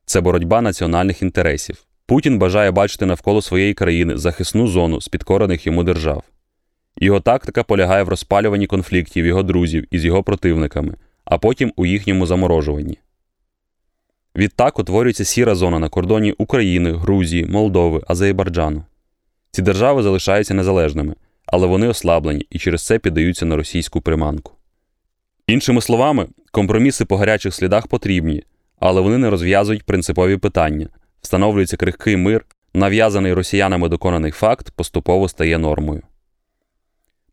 це 0.06 0.20
боротьба 0.20 0.60
національних 0.60 1.22
інтересів. 1.22 1.76
Путін 2.06 2.38
бажає 2.38 2.70
бачити 2.70 3.06
навколо 3.06 3.42
своєї 3.42 3.75
країни 3.75 4.16
захисну 4.16 4.68
зону 4.68 5.00
з 5.00 5.08
підкорених 5.08 5.66
йому 5.66 5.84
держав. 5.84 6.22
Його 6.96 7.20
тактика 7.20 7.62
полягає 7.62 8.02
в 8.02 8.08
розпалюванні 8.08 8.66
конфліктів 8.66 9.26
його 9.26 9.42
друзів 9.42 9.84
із 9.90 10.04
його 10.04 10.22
противниками, 10.22 10.94
а 11.25 11.38
потім 11.38 11.72
у 11.76 11.87
їхньому 11.87 12.26
заморожуванні. 12.26 12.98
Відтак 14.37 14.78
утворюється 14.78 15.25
сіра 15.25 15.54
зона 15.54 15.78
на 15.78 15.88
кордоні 15.88 16.32
України, 16.32 16.92
Грузії, 16.92 17.46
Молдови, 17.46 18.02
Азербайджану. 18.08 18.84
Ці 19.50 19.62
держави 19.62 20.02
залишаються 20.02 20.54
незалежними, 20.54 21.14
але 21.46 21.66
вони 21.66 21.88
ослаблені 21.88 22.46
і 22.50 22.58
через 22.58 22.87
це 22.87 22.98
піддаються 22.98 23.46
на 23.46 23.56
російську 23.56 24.00
приманку. 24.00 24.58
Іншими 25.49 25.81
словами, 25.81 26.26
компроміси 26.50 27.05
по 27.05 27.17
гарячих 27.17 27.55
слідах 27.55 27.87
потрібні, 27.87 28.43
але 28.78 29.00
вони 29.00 29.19
не 29.19 29.31
розв'язують 29.31 29.83
принципові 29.83 30.37
питання, 30.37 30.88
встановлюється 31.21 31.76
крихкий 31.76 32.17
мир, 32.17 32.45
нав'язаний 32.75 33.33
росіянами 33.33 33.88
доконаний 33.88 34.31
факт 34.31 34.71
поступово 34.71 35.28
стає 35.28 35.59
нормою. 35.59 36.02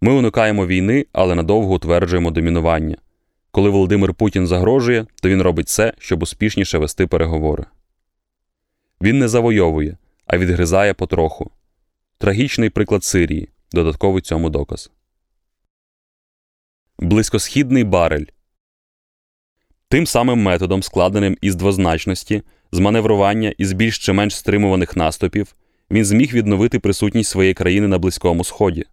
Ми 0.01 0.13
уникаємо 0.13 0.67
війни, 0.67 1.05
але 1.13 1.35
надовго 1.35 1.73
утверджуємо 1.73 2.31
домінування. 2.31 2.97
Коли 3.51 3.69
Володимир 3.69 4.13
Путін 4.13 4.47
загрожує, 4.47 5.05
то 5.21 5.29
він 5.29 5.41
робить 5.41 5.67
все, 5.67 5.93
щоб 5.99 6.23
успішніше 6.23 6.77
вести 6.77 7.07
переговори. 7.07 7.65
Він 9.01 9.19
не 9.19 9.27
завойовує, 9.27 9.97
а 10.27 10.37
відгризає 10.37 10.93
потроху. 10.93 11.51
Трагічний 12.17 12.69
приклад 12.69 13.03
Сирії 13.03 13.49
додатковий 13.71 14.21
цьому 14.21 14.49
доказ. 14.49 14.91
Близькосхідний 16.99 17.83
барель 17.83 18.25
тим 19.89 20.07
самим 20.07 20.41
методом, 20.41 20.83
складеним 20.83 21.37
із 21.41 21.55
двозначності, 21.55 22.41
з 22.71 22.79
маневрування 22.79 23.53
і 23.57 23.65
з 23.65 23.73
більш 23.73 23.99
чи 23.99 24.13
менш 24.13 24.35
стримуваних 24.35 24.95
наступів, 24.95 25.55
він 25.91 26.05
зміг 26.05 26.33
відновити 26.33 26.79
присутність 26.79 27.29
своєї 27.29 27.53
країни 27.53 27.87
на 27.87 27.97
Близькому 27.97 28.43
Сході. 28.43 28.85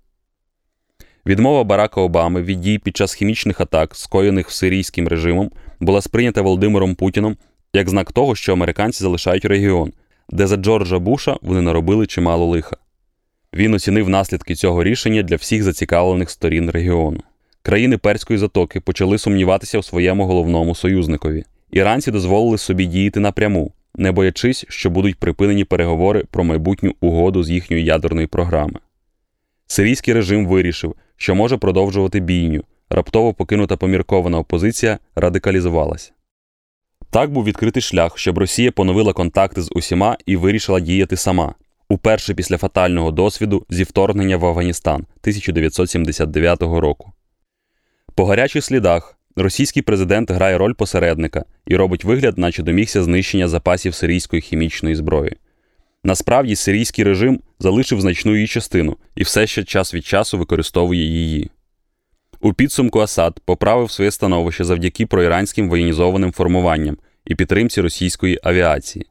Відмова 1.27 1.65
Барака 1.65 2.01
Обами 2.01 2.43
від 2.43 2.61
дій 2.61 2.79
під 2.79 2.97
час 2.97 3.15
хімічних 3.15 3.61
атак, 3.61 3.97
скоєних 3.97 4.51
сирійським 4.51 5.09
режимом, 5.09 5.51
була 5.81 6.03
сприйнята 6.03 6.43
Володимиром 6.43 6.95
Путіном 6.95 7.37
як 7.73 7.89
знак 7.89 8.13
того, 8.13 8.35
що 8.35 8.53
американці 8.53 9.03
залишають 9.03 9.45
регіон, 9.45 9.93
де 10.31 10.47
за 10.47 10.57
Джорджа 10.57 10.99
Буша 10.99 11.37
вони 11.43 11.61
наробили 11.61 12.07
чимало 12.07 12.47
лиха. 12.47 12.77
Він 13.55 13.75
оцінив 13.75 14.09
наслідки 14.09 14.55
цього 14.55 14.85
рішення 14.85 15.23
для 15.23 15.37
всіх 15.37 15.63
зацікавлених 15.63 16.31
сторін 16.31 16.71
регіону. 16.71 17.21
Країни 17.63 17.99
Перської 17.99 18.39
затоки 18.39 18.81
почали 18.81 19.19
сумніватися 19.19 19.79
у 19.79 19.83
своєму 19.83 20.27
головному 20.27 20.75
союзникові. 20.75 21.45
Іранці 21.71 22.11
дозволили 22.11 22.59
собі 22.59 22.87
діяти 22.87 23.21
напряму, 23.21 23.73
не 23.95 24.13
боячись, 24.13 24.65
що 24.69 24.91
будуть 24.91 25.19
припинені 25.19 25.65
переговори 25.65 26.25
про 26.31 26.45
майбутню 26.45 26.95
угоду 27.01 27.43
з 27.43 27.51
їхньої 27.51 27.85
ядерної 27.85 28.27
програми. 28.27 28.81
Сирійський 29.67 30.15
режим 30.15 30.47
вирішив, 30.47 30.95
що 31.17 31.35
може 31.35 31.57
продовжувати 31.57 32.21
бійню, 32.21 32.65
раптово 32.91 33.35
покинута 33.35 33.77
поміркована 33.77 34.39
опозиція 34.39 34.99
радикалізувалася. 35.17 36.13
Так 37.11 37.31
був 37.31 37.45
відкритий 37.45 37.83
шлях, 37.83 38.19
щоб 38.19 38.39
Росія 38.39 38.73
поновила 38.73 39.13
контакти 39.13 39.63
з 39.63 39.71
усіма 39.73 40.17
і 40.27 40.37
вирішила 40.37 40.81
діяти 40.81 41.17
сама, 41.17 41.55
уперше 41.89 42.35
після 42.35 42.59
фатального 42.59 43.11
досвіду 43.11 43.67
зі 43.71 43.83
вторгнення 43.83 44.37
в 44.37 44.47
Афганістан 44.47 44.95
1979 44.95 46.63
року. 46.63 47.13
По 48.15 48.25
гарячих 48.25 48.65
слідах 48.65 49.19
російський 49.37 49.83
президент 49.83 50.31
грає 50.31 50.59
роль 50.59 50.73
посередника 50.73 51.45
і 51.67 51.77
робить 51.77 52.05
вигляд, 52.05 52.39
наче 52.39 52.63
домігся 52.63 53.03
знищення 53.03 53.49
запасів 53.49 53.95
сирійської 53.95 54.43
хімічної 54.43 54.95
зброї. 54.95 55.37
Насправді, 56.05 56.57
сирійський 56.57 57.05
режим 57.05 57.41
залишив 57.59 58.01
значну 58.01 58.35
її 58.35 58.47
частину 58.47 58.97
і 59.15 59.23
все 59.23 59.47
ще 59.47 59.65
час 59.65 59.95
від 59.95 60.07
часу 60.07 60.39
використовує 60.39 61.05
її. 61.05 61.51
У 62.41 62.53
підсумку 62.53 63.01
Асад 63.01 63.41
поправив 63.45 63.91
своє 63.91 64.11
становище 64.11 64.65
завдяки 64.65 65.07
проіранським 65.07 65.69
воєнізованим 65.69 66.33
формуванням 66.33 66.97
і 67.25 67.35
підтримці 67.35 67.81
російської 67.81 68.39
авіації. 68.43 69.07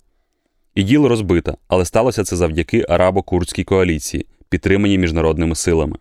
ІДІЛ 0.75 1.05
розбита, 1.05 1.57
але 1.67 1.85
сталося 1.85 2.23
це 2.23 2.35
завдяки 2.35 2.85
арабо-курдській 2.89 3.63
коаліції, 3.63 4.25
підтриманій 4.49 4.97
міжнародними 4.97 5.55
силами. 5.55 5.97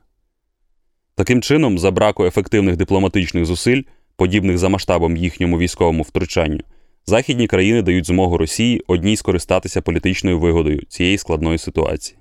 Таким 1.20 1.42
чином, 1.42 1.78
за 1.78 1.90
браку 1.90 2.24
ефективних 2.24 2.76
дипломатичних 2.76 3.44
зусиль, 3.44 3.82
подібних 4.16 4.58
за 4.58 4.68
масштабом 4.68 5.16
їхньому 5.16 5.58
військовому 5.58 6.02
втручанню, 6.02 6.60
західні 7.06 7.46
країни 7.46 7.82
дають 7.82 8.06
змогу 8.06 8.38
Росії 8.38 8.82
одній 8.86 9.16
скористатися 9.16 9.82
політичною 9.82 10.38
вигодою 10.38 10.82
цієї 10.88 11.18
складної 11.18 11.58
ситуації. 11.58 12.18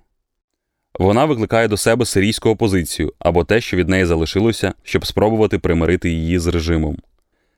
Вона 1.00 1.25
викликає 1.25 1.68
до 1.68 1.77
себе 1.77 2.06
сирійську 2.06 2.50
опозицію 2.50 3.13
або 3.20 3.44
те, 3.44 3.62
що 3.62 3.77
від 3.77 3.89
неї 3.89 4.06
залишилося, 4.06 4.74
щоб 4.84 5.06
спробувати 5.06 5.60
примирити 5.60 6.10
її 6.10 6.39
з 6.39 6.48
режимом. 6.48 6.98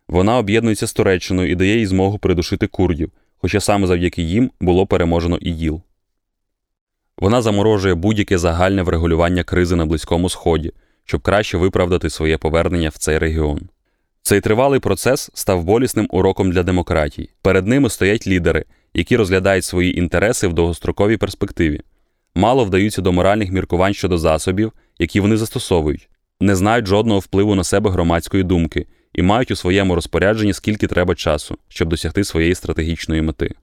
Вона 0.07 0.37
об'єднується 0.37 0.87
з 0.87 0.93
Туреччиною 0.93 1.51
і 1.51 1.55
дає 1.55 1.77
їй 1.77 1.85
змогу 1.85 2.17
придушити 2.17 2.67
курдів, 2.67 3.11
хоча 3.37 3.59
саме 3.59 3.87
завдяки 3.87 4.21
їм 4.21 4.51
було 4.59 4.87
переможено 4.87 5.37
ІДІЛ. 5.37 5.81
Вона 7.17 7.41
заморожує 7.41 7.95
будь-яке 7.95 8.37
загальне 8.37 8.83
врегулювання 8.83 9.43
кризи 9.43 9.75
на 9.75 9.85
Близькому 9.85 10.29
Сході, 10.29 10.71
щоб 11.05 11.21
краще 11.21 11.57
виправдати 11.57 12.09
своє 12.09 12.37
повернення 12.37 12.89
в 12.89 12.97
цей 12.97 13.17
регіон. 13.17 13.59
Цей 14.21 14.41
тривалий 14.41 14.79
процес 14.79 15.31
став 15.33 15.63
болісним 15.63 16.07
уроком 16.09 16.51
для 16.51 16.63
демократій. 16.63 17.29
Перед 17.41 17.67
ними 17.67 17.89
стоять 17.89 18.27
лідери, 18.27 18.65
які 18.93 19.17
розглядають 19.17 19.65
свої 19.65 19.97
інтереси 19.97 20.47
в 20.47 20.53
довгостроковій 20.53 21.17
перспективі, 21.17 21.81
мало 22.35 22.65
вдаються 22.65 23.01
до 23.01 23.11
моральних 23.11 23.51
міркувань 23.51 23.93
щодо 23.93 24.17
засобів, 24.17 24.71
які 24.99 25.19
вони 25.19 25.37
застосовують, 25.37 26.09
не 26.39 26.55
знають 26.55 26.85
жодного 26.85 27.19
впливу 27.19 27.55
на 27.55 27.63
себе 27.63 27.89
громадської 27.89 28.43
думки 28.43 28.85
і 29.13 29.21
мають 29.21 29.51
у 29.51 29.55
своєму 29.55 29.95
розпорядженні 29.95 30.53
скільки 30.53 30.87
треба 30.87 31.15
часу, 31.15 31.57
щоб 31.67 31.89
досягти 31.89 32.23
своєї 32.23 32.55
стратегічної 32.55 33.21
мети. 33.21 33.55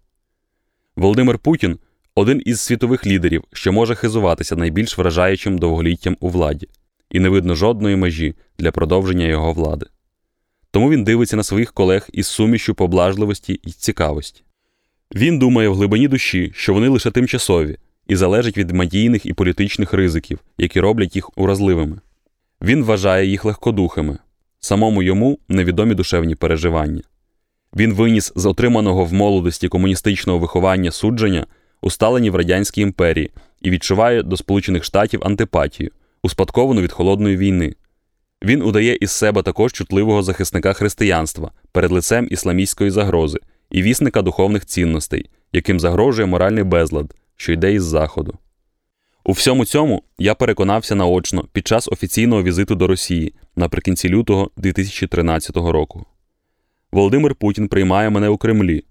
Володимир 0.97 1.39
Путін 1.39 1.79
один 2.15 2.43
із 2.45 2.61
світових 2.61 3.07
лідерів, 3.07 3.45
що 3.53 3.73
може 3.73 3.95
хизуватися 3.95 4.57
найбільш 4.57 4.99
вражаючим 4.99 5.59
довголіттям 5.59 6.17
у 6.21 6.29
владі, 6.29 6.69
і 7.11 7.21
не 7.21 7.29
видно 7.29 7.55
жодної 7.55 7.97
межі 7.97 8.35
для 8.59 8.71
продовження 8.71 9.27
його 9.27 9.53
влади. 9.53 9.87
Тому 10.71 10.91
він 10.91 11.05
дивиться 11.05 11.37
на 11.37 11.43
своїх 11.43 11.73
колег 11.73 12.09
із 12.13 12.27
сумішю 12.27 12.75
поблажливості 12.75 13.53
і 13.53 13.71
цікавості. 13.71 14.43
Він 15.15 15.39
думає 15.39 15.69
в 15.69 15.75
глибині 15.75 16.09
душі, 16.09 16.53
що 16.55 16.75
вони 16.75 16.89
лише 16.89 17.11
тимчасові 17.11 17.77
і 18.09 18.17
залежать 18.17 18.59
від 18.59 18.71
медійних 18.71 19.27
і 19.27 19.33
політичних 19.33 19.93
ризиків, 19.93 20.39
які 20.59 20.81
роблять 20.81 21.17
їх 21.17 21.39
уразливими. 21.39 22.01
Він 22.63 22.85
вважає 22.85 23.27
їх 23.27 23.45
легкодухими, 23.45 24.19
самому 24.61 25.03
йому 25.03 25.39
невідомі 25.49 25.95
душевні 25.95 26.35
переживання. 26.35 27.03
Він 27.77 27.95
виніс 27.95 28.33
з 28.37 28.47
отриманого 28.47 29.05
в 29.05 29.13
молодості 29.13 29.69
комуністичного 29.69 30.39
виховання 30.39 30.91
судження, 30.91 31.47
усталені 31.81 32.31
в 32.31 32.37
Радянській 32.37 32.81
імперії, 32.81 33.31
і 33.63 33.71
відчуває 33.71 34.23
до 34.23 34.37
Сполучених 34.37 34.85
Штатів 34.85 35.21
антипатію, 35.25 35.91
успадковану 36.23 36.81
від 36.81 36.93
холодної 36.93 37.37
війни. 37.37 37.75
Він 38.43 38.63
удає 38.63 38.95
із 38.95 39.11
себе 39.11 39.43
також 39.43 39.73
чутливого 39.73 40.23
захисника 40.23 40.73
християнства 40.73 41.51
перед 41.73 41.91
лицем 41.91 42.29
ісламістської 42.31 42.91
загрози 42.91 43.39
і 43.71 43.83
вісника 43.83 44.23
духовних 44.23 44.67
цінностей, 44.67 45.31
яким 45.53 45.81
загрожує 45.81 46.27
моральний 46.27 46.65
безлад, 46.65 47.15
що 47.37 47.53
йде 47.53 47.73
із 47.73 47.85
Заходу. 47.85 48.39
У 49.25 49.33
всьому 49.33 49.65
цьому 49.65 50.03
я 50.19 50.35
переконався 50.35 50.95
наочно 50.95 51.45
під 51.53 51.67
час 51.67 51.89
офіційного 51.89 52.43
візиту 52.43 52.75
до 52.75 52.87
Росії 52.87 53.35
наприкінці 53.57 54.09
лютого 54.09 54.51
2013 54.57 55.57
року. 55.57 56.07
Володимир 56.93 57.35
Путін 57.35 57.69
приймає 57.69 58.11
мене 58.11 58.29
у 58.29 58.37
Кремлі. 58.37 58.85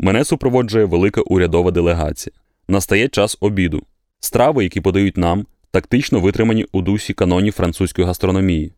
Мене 0.00 0.24
супроводжує 0.24 0.84
велика 0.84 1.20
урядова 1.20 1.70
делегація. 1.70 2.36
Настає 2.68 3.08
час 3.08 3.36
обіду. 3.40 3.82
Страви, 4.20 4.64
які 4.64 4.80
подають 4.80 5.16
нам, 5.16 5.46
тактично 5.76 6.20
витримані 6.20 6.66
у 6.72 6.82
дусі 6.82 7.14
канонів 7.14 7.52
французької 7.52 8.06
гастрономії. 8.06 8.72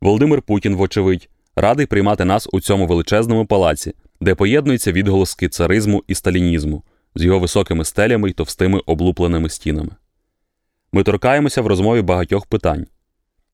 Володимир 0.00 0.42
Путін, 0.42 0.76
вочевидь, 0.76 1.28
радий 1.56 1.86
приймати 1.86 2.24
нас 2.24 2.48
у 2.52 2.60
цьому 2.60 2.86
величезному 2.86 3.46
палаці, 3.46 3.94
де 4.20 4.34
поєднуються 4.34 4.92
відголоски 4.92 5.48
царизму 5.48 6.04
і 6.08 6.14
сталінізму 6.14 6.82
з 7.14 7.24
його 7.24 7.38
високими 7.38 7.84
стелями 7.84 8.30
й 8.30 8.32
товстими 8.32 8.78
облупленими 8.86 9.48
стінами. 9.48 9.90
Ми 10.92 11.02
торкаємося 11.02 11.62
в 11.62 11.66
розмові 11.66 12.02
багатьох 12.02 12.46
питань. 12.46 12.86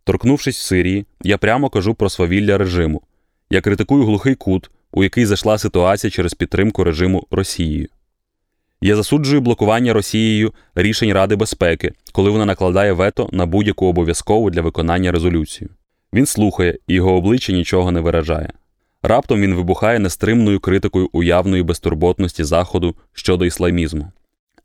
Торкнувшись 0.05 0.59
в 0.59 0.62
Сирії, 0.62 1.07
я 1.22 1.38
прямо 1.38 1.70
кажу 1.70 1.94
про 1.94 2.11
свавілля 2.11 2.59
режиму. 2.59 3.03
Я 3.51 3.61
критикую 3.61 4.05
глухий 4.05 4.35
кут, 4.35 4.70
у 4.92 5.03
який 5.03 5.27
зайшла 5.27 5.59
ситуація 5.59 6.11
через 6.11 6.35
підтримку 6.35 6.85
режиму 6.85 7.27
Росією. 7.31 7.88
Я 8.81 8.97
засуджую 8.97 9.41
блокування 9.41 9.93
Росією 9.93 10.55
рішень 10.75 11.12
Ради 11.12 11.37
безпеки, 11.37 11.93
коли 12.12 12.31
вона 12.31 12.45
накладає 12.45 12.93
вето 12.93 13.29
на 13.33 13.47
будь-яку 13.47 13.87
обов'язкову 13.87 14.51
для 14.51 14.62
виконання 14.62 15.12
резолюцію. 15.12 15.71
Він 16.12 16.27
слухає, 16.27 16.79
і 16.87 16.95
його 16.95 17.14
обличчя 17.14 17.53
нічого 17.53 17.91
не 17.93 18.01
виражає. 18.01 18.53
Раптом 19.03 19.41
він 19.41 19.55
вибухає 19.55 19.99
нестримною 19.99 20.61
критикою 20.61 21.09
уявної 21.12 21.62
безтурботності 21.62 22.45
Заходу 22.45 22.95
щодо 23.12 23.45
ісламізму. 23.45 24.12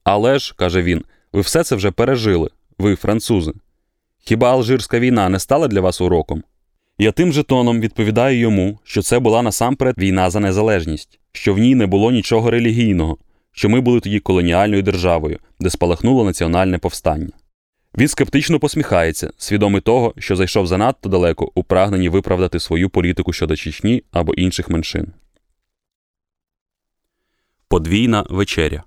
Але 0.03 0.39
ж, 0.39 0.53
каже 0.57 0.81
він, 0.81 1.03
ви 1.33 1.41
все 1.41 1.63
це 1.63 1.75
вже 1.75 1.91
пережили, 1.91 2.49
ви, 2.77 2.95
французи. 2.95 3.53
Хіба 4.19 4.51
Алжирська 4.51 4.99
війна 4.99 5.29
не 5.29 5.39
стала 5.39 5.67
для 5.67 5.81
вас 5.81 6.01
уроком? 6.01 6.43
Я 6.97 7.11
тим 7.11 7.33
же 7.33 7.43
тоном 7.43 7.81
відповідаю 7.81 8.39
йому, 8.39 8.79
що 8.83 9.01
це 9.01 9.19
була 9.19 9.41
насамперед 9.41 9.97
війна 9.97 10.29
за 10.29 10.39
незалежність, 10.39 11.19
що 11.31 11.53
в 11.53 11.57
ній 11.57 11.75
не 11.75 11.87
було 11.87 12.11
нічого 12.11 12.51
релігійного, 12.51 13.17
що 13.53 13.69
ми 13.69 13.81
були 13.81 13.99
тоді 13.99 14.19
колоніальною 14.19 14.81
державою, 14.81 15.39
де 15.59 15.69
спалахнуло 15.69 16.25
національне 16.25 16.77
повстання. 16.77 17.31
Він 17.97 18.07
скептично 18.07 18.59
посміхається, 18.59 19.31
свідомий 19.37 19.81
того, 19.81 20.13
що 20.17 20.35
зайшов 20.35 20.67
занадто 20.67 21.09
далеко 21.09 21.51
у 21.55 21.63
прагненні 21.63 22.09
виправдати 22.09 22.59
свою 22.59 22.89
політику 22.89 23.33
щодо 23.33 23.55
Чечні 23.55 24.03
або 24.11 24.33
інших 24.33 24.69
меншин. 24.69 25.07
Подвійна 27.67 28.25
вечеря. 28.29 28.83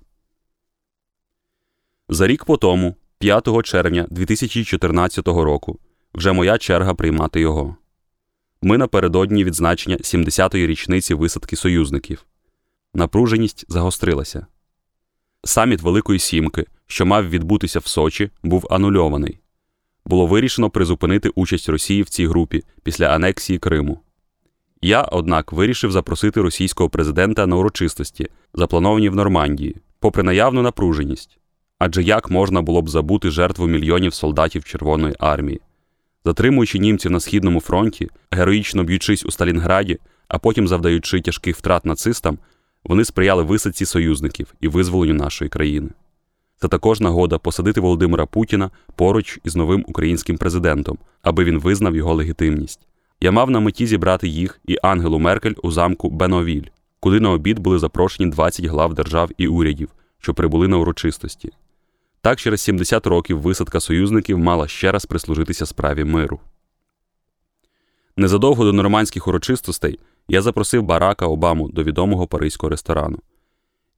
За 2.09 2.27
рік 2.27 2.45
по 2.45 2.57
тому, 2.57 2.95
5 3.19 3.63
червня 3.63 4.07
2014 4.09 5.27
року, 5.27 5.79
вже 6.13 6.31
моя 6.31 6.57
черга 6.57 6.93
приймати 6.93 7.39
його. 7.39 7.77
Ми 8.61 8.77
напередодні 8.77 9.43
відзначення 9.43 9.97
70-ї 9.97 10.67
річниці 10.67 11.13
висадки 11.13 11.55
союзників. 11.55 12.25
Напруженість 12.93 13.65
загострилася. 13.67 14.47
Саміт 15.43 15.81
Великої 15.81 16.19
Сімки, 16.19 16.65
що 16.87 17.05
мав 17.05 17.29
відбутися 17.29 17.79
в 17.79 17.87
Сочі, 17.87 18.29
був 18.43 18.67
анульований. 18.69 19.39
Було 20.05 20.25
вирішено 20.25 20.69
призупинити 20.69 21.29
участь 21.29 21.69
Росії 21.69 22.01
в 22.01 22.09
цій 22.09 22.27
групі 22.27 22.63
після 22.83 23.05
анексії 23.05 23.59
Криму. 23.59 23.99
Я, 24.81 25.01
однак, 25.01 25.51
вирішив 25.51 25.91
запросити 25.91 26.41
російського 26.41 26.89
президента 26.89 27.47
на 27.47 27.55
урочистості, 27.55 28.27
заплановані 28.53 29.09
в 29.09 29.15
Нормандії, 29.15 29.75
попри 29.99 30.23
наявну 30.23 30.61
напруженість. 30.61 31.37
Адже 31.79 32.03
як 32.03 32.29
можна 32.29 32.61
було 32.61 32.81
б 32.81 32.89
забути 32.89 33.29
жертву 33.31 33.67
мільйонів 33.67 34.13
солдатів 34.13 34.63
Червоної 34.63 35.15
армії, 35.19 35.61
затримуючи 36.25 36.79
німців 36.79 37.11
на 37.11 37.19
східному 37.19 37.59
фронті, 37.59 38.09
героїчно 38.31 38.83
б'ючись 38.83 39.25
у 39.25 39.31
Сталінграді, 39.31 39.99
а 40.27 40.39
потім 40.39 40.67
завдаючи 40.67 41.21
тяжких 41.21 41.57
втрат 41.57 41.85
нацистам, 41.85 42.37
вони 42.87 43.05
сприяли 43.05 43.43
висадці 43.43 43.85
союзників 43.85 44.53
і 44.61 44.67
визволенню 44.67 45.13
нашої 45.13 45.49
країни. 45.49 45.89
Це 46.57 46.67
також 46.67 46.99
нагода 46.99 47.37
посадити 47.37 47.81
Володимира 47.81 48.25
Путіна 48.25 48.71
поруч 48.95 49.39
із 49.43 49.55
новим 49.55 49.85
українським 49.87 50.37
президентом, 50.37 50.97
аби 51.21 51.43
він 51.43 51.59
визнав 51.59 51.95
його 51.95 52.13
легітимність. 52.13 52.87
Я 53.21 53.31
мав 53.31 53.49
на 53.49 53.59
меті 53.59 53.87
зібрати 53.87 54.27
їх 54.27 54.59
і 54.65 54.77
Ангелу 54.83 55.19
Меркель 55.19 55.53
у 55.63 55.71
замку 55.71 56.09
Беновіль, 56.09 56.67
куди 56.99 57.19
на 57.19 57.31
обід 57.31 57.59
були 57.59 57.79
запрошені 57.79 58.31
20 58.31 58.65
глав 58.65 58.93
держав 58.93 59.29
і 59.37 59.47
урядів, 59.47 59.89
що 60.19 60.33
прибули 60.33 60.67
на 60.67 60.77
урочистості. 60.77 61.51
Так, 62.21 62.39
через 62.39 62.61
70 62.61 63.07
років 63.07 63.41
висадка 63.41 63.79
союзників 63.79 64.37
мала 64.37 64.67
ще 64.67 64.91
раз 64.91 65.05
прислужитися 65.05 65.65
справі 65.65 66.03
миру. 66.03 66.39
Незадовго 68.17 68.63
до 68.63 68.73
нормандських 68.73 69.27
урочистостей 69.27 69.99
я 70.27 70.41
запросив 70.41 70.83
Барака 70.83 71.25
Обаму 71.25 71.69
до 71.69 71.83
відомого 71.83 72.27
паризького 72.27 72.69
ресторану. 72.69 73.19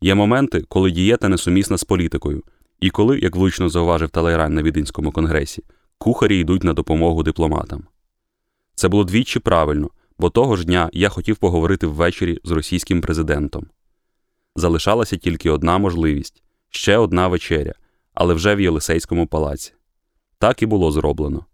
Є 0.02 0.16
моменти, 0.16 0.66
коли 0.68 0.92
дієта 0.92 1.30
несумісна 1.30 1.78
з 1.78 1.84
політикою, 1.84 2.44
і 2.80 2.90
коли, 2.90 3.20
як 3.20 3.36
влучно 3.36 3.70
зауважив 3.70 4.10
Талайран 4.10 4.54
на 4.54 4.64
Віденському 4.64 5.12
конгресі, 5.12 5.64
кухарі 5.98 6.40
йдуть 6.40 6.64
на 6.64 6.74
допомогу 6.74 7.24
дипломатам. 7.24 7.84
Це 8.76 8.88
було 8.88 9.04
двічі 9.04 9.40
правильно, 9.40 9.90
бо 10.20 10.30
того 10.30 10.56
ж 10.56 10.66
дня 10.66 10.90
я 10.94 11.10
хотів 11.10 11.38
поговорити 11.38 11.88
ввечері 11.88 12.40
з 12.44 12.52
російським 12.52 13.02
президентом. 13.02 13.66
Залишалася 14.56 15.18
тільки 15.18 15.50
одна 15.50 15.78
можливість 15.78 16.44
ще 16.70 16.98
одна 16.98 17.28
вечеря, 17.28 17.74
але 18.14 18.34
вже 18.34 18.56
в 18.56 18.62
Єлисейському 18.62 19.28
палаці. 19.28 19.74
Так 20.38 20.62
і 20.62 20.66
було 20.66 20.92
зроблено. 20.92 21.46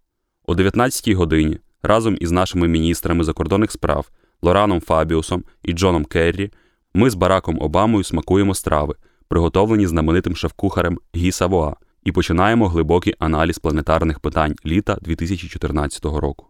О 0.46 0.54
19-й 0.54 1.14
годині 1.14 1.58
разом 1.84 2.18
із 2.20 2.32
нашими 2.32 2.68
міністрами 2.68 3.24
закордонних 3.24 3.72
справ 3.72 4.10
Лораном 4.45 4.81
Фабіусом 4.81 5.43
і 5.63 5.73
Джоном 5.73 6.05
Керрі, 6.05 6.51
ми 6.93 7.10
з 7.10 7.15
Бараком 7.15 7.62
Обамою 7.62 8.03
смакуємо 8.03 8.55
страви, 8.55 8.95
приготовлені 9.27 9.88
знаменитим 9.88 10.36
шеф-кухарем 10.36 10.99
Гі 11.15 11.31
Савоа, 11.31 11.73
і 12.03 12.12
починаємо 12.12 12.67
глибокий 12.67 13.15
аналіз 13.19 13.60
планетарних 13.60 14.19
питань 14.19 14.55
літа 14.65 14.97
2014 15.01 16.05
року. 16.05 16.47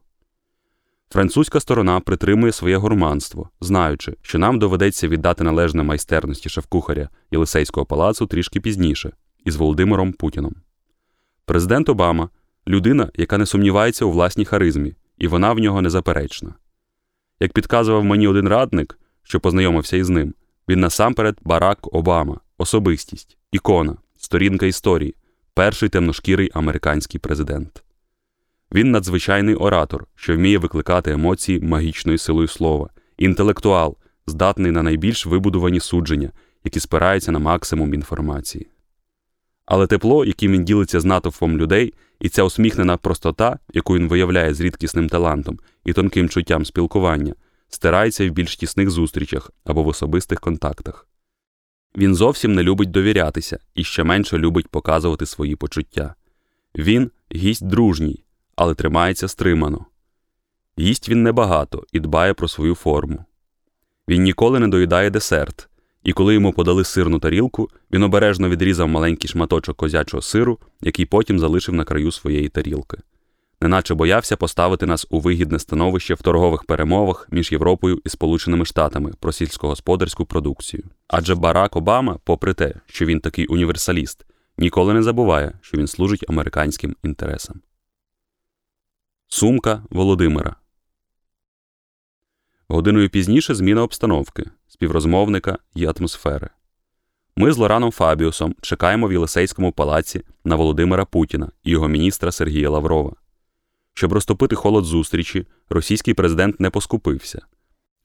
Французька 1.10 1.60
сторона 1.60 2.00
притримує 2.00 2.52
своє 2.52 2.78
гурманство, 2.78 3.50
знаючи, 3.62 4.16
що 4.22 4.40
нам 4.40 4.60
доведеться 4.60 5.08
віддати 5.08 5.44
належне 5.44 5.84
майстерності 5.84 6.50
шеф-кухаря 6.50 7.10
Єлисейського 7.32 7.86
палацу 7.86 8.26
трішки 8.26 8.60
пізніше 8.60 9.12
із 9.46 9.56
Володимиром 9.56 10.14
Путіном. 10.14 10.56
Президент 11.46 11.90
Обама 11.90 12.30
людина, 12.68 13.10
яка 13.16 13.38
не 13.38 13.46
сумнівається 13.46 14.06
у 14.06 14.12
власній 14.12 14.46
харизмі, 14.46 14.96
і 15.18 15.28
вона 15.28 15.54
в 15.54 15.60
нього 15.60 15.82
незаперечна. 15.82 16.54
Як 17.40 17.54
підказував 17.54 18.04
мені 18.04 18.28
один 18.28 18.48
радник, 18.48 19.00
що 19.24 19.40
познайомився 19.40 19.98
із 19.98 20.10
ним, 20.10 20.34
він 20.70 20.80
насамперед 20.80 21.38
Барак 21.42 21.96
Обама, 21.96 22.40
особистість, 22.58 23.38
ікона, 23.52 23.98
сторінка 24.18 24.66
історії, 24.66 25.16
перший 25.54 25.90
темношкірий 25.90 26.50
американський 26.54 27.20
президент. 27.20 27.84
Він 28.74 28.92
надзвичайний 28.92 29.56
оратор, 29.56 30.08
що 30.16 30.36
вміє 30.36 30.58
викликати 30.58 31.12
емоції 31.12 31.60
магічною 31.60 32.18
силою 32.18 32.48
слова, 32.48 32.90
інтелектуал, 33.18 33.98
здатний 34.28 34.72
на 34.72 34.84
найбільш 34.84 35.26
вибудовані 35.26 35.80
судження, 35.80 36.32
які 36.64 36.80
спираються 36.80 37.32
на 37.32 37.40
максимум 37.40 37.94
інформації. 37.94 38.68
Але 39.66 39.88
тепло, 39.88 40.26
яким 40.26 40.52
він 40.52 40.66
ділиться 40.66 41.00
з 41.00 41.06
натовпом 41.06 41.58
людей, 41.58 41.94
і 42.20 42.30
ця 42.30 42.44
усміхнена 42.44 42.98
простота, 42.98 43.60
яку 43.74 43.96
він 43.96 44.08
виявляє 44.08 44.54
з 44.54 44.62
рідкісним 44.62 45.10
талантом 45.10 45.60
і 45.86 45.94
тонким 45.94 46.30
чуттям 46.30 46.66
спілкування, 46.66 47.36
стирається 47.70 48.30
в 48.30 48.30
більш 48.30 48.56
тісних 48.56 48.90
зустрічах 48.90 49.52
або 49.66 49.84
в 49.84 49.88
особистих 49.88 50.40
контактах. 50.40 51.08
Він 51.98 52.16
зовсім 52.16 52.54
не 52.54 52.64
любить 52.64 52.92
довірятися 52.92 53.60
і 53.76 53.84
ще 53.84 54.04
менше 54.04 54.38
любить 54.38 54.68
показувати 54.68 55.26
свої 55.26 55.56
почуття. 55.56 56.16
Він 56.76 57.12
гість 57.36 57.68
дружній, 57.68 58.24
але 58.56 58.76
тримається 58.76 59.28
стримано. 59.28 59.86
Їсть 60.78 61.10
він 61.10 61.24
небагато 61.24 61.84
і 61.92 62.00
дбає 62.00 62.34
про 62.34 62.48
свою 62.48 62.76
форму. 62.76 63.26
Він 64.08 64.24
ніколи 64.24 64.60
не 64.60 64.68
доїдає 64.68 65.10
десерт, 65.10 65.70
і 66.06 66.14
коли 66.14 66.34
йому 66.34 66.54
подали 66.54 66.84
сирну 66.84 67.20
тарілку, 67.20 67.70
він 67.92 68.04
обережно 68.04 68.50
відрізав 68.50 68.88
маленький 68.88 69.30
шматочок 69.30 69.78
козячого 69.78 70.22
сиру, 70.22 70.60
який 70.82 71.06
потім 71.06 71.40
залишив 71.40 71.76
на 71.76 71.84
краю 71.84 72.12
своєї 72.12 72.50
тарілки, 72.50 72.98
неначе 73.62 73.94
боявся 73.94 74.38
поставити 74.38 74.86
нас 74.86 75.08
у 75.10 75.20
вигідне 75.20 75.60
становище 75.60 76.14
в 76.14 76.22
торгових 76.22 76.64
перемовах 76.64 77.28
між 77.32 77.52
Європою 77.52 78.02
і 78.06 78.10
Сполученими 78.10 78.66
Штатами 78.66 79.12
про 79.20 79.32
сільськогосподарську 79.32 80.26
продукцію. 80.26 80.84
Адже 81.08 81.36
Барак 81.36 81.76
Обама, 81.76 82.18
попри 82.24 82.54
те, 82.54 82.74
що 82.86 83.06
він 83.06 83.20
такий 83.20 83.46
універсаліст, 83.46 84.26
ніколи 84.58 84.94
не 84.94 85.04
забуває, 85.04 85.54
що 85.62 85.78
він 85.78 85.88
служить 85.88 86.26
американським 86.30 86.96
інтересам. 87.04 87.62
Сумка 89.28 89.84
Володимира. 89.90 90.56
Годиною 92.68 93.10
пізніше 93.10 93.56
зміна 93.56 93.84
обстановки, 93.84 94.46
співрозмовника 94.68 95.58
і 95.76 95.86
атмосфери. 95.86 96.50
Ми 97.36 97.52
з 97.52 97.58
Лораном 97.58 97.92
Фабіусом 97.92 98.56
чекаємо 98.62 99.08
в 99.08 99.12
Єлисейському 99.12 99.72
палаці 99.72 100.22
на 100.46 100.56
Володимира 100.56 101.06
Путіна 101.06 101.52
і 101.64 101.72
його 101.72 101.88
міністра 101.88 102.32
Сергія 102.32 102.70
Лаврова. 102.70 103.16
Щоб 103.94 104.14
розтопити 104.14 104.56
холод 104.56 104.86
зустрічі, 104.86 105.48
російський 105.70 106.14
президент 106.14 106.60
не 106.60 106.70
поскупився. 106.70 107.42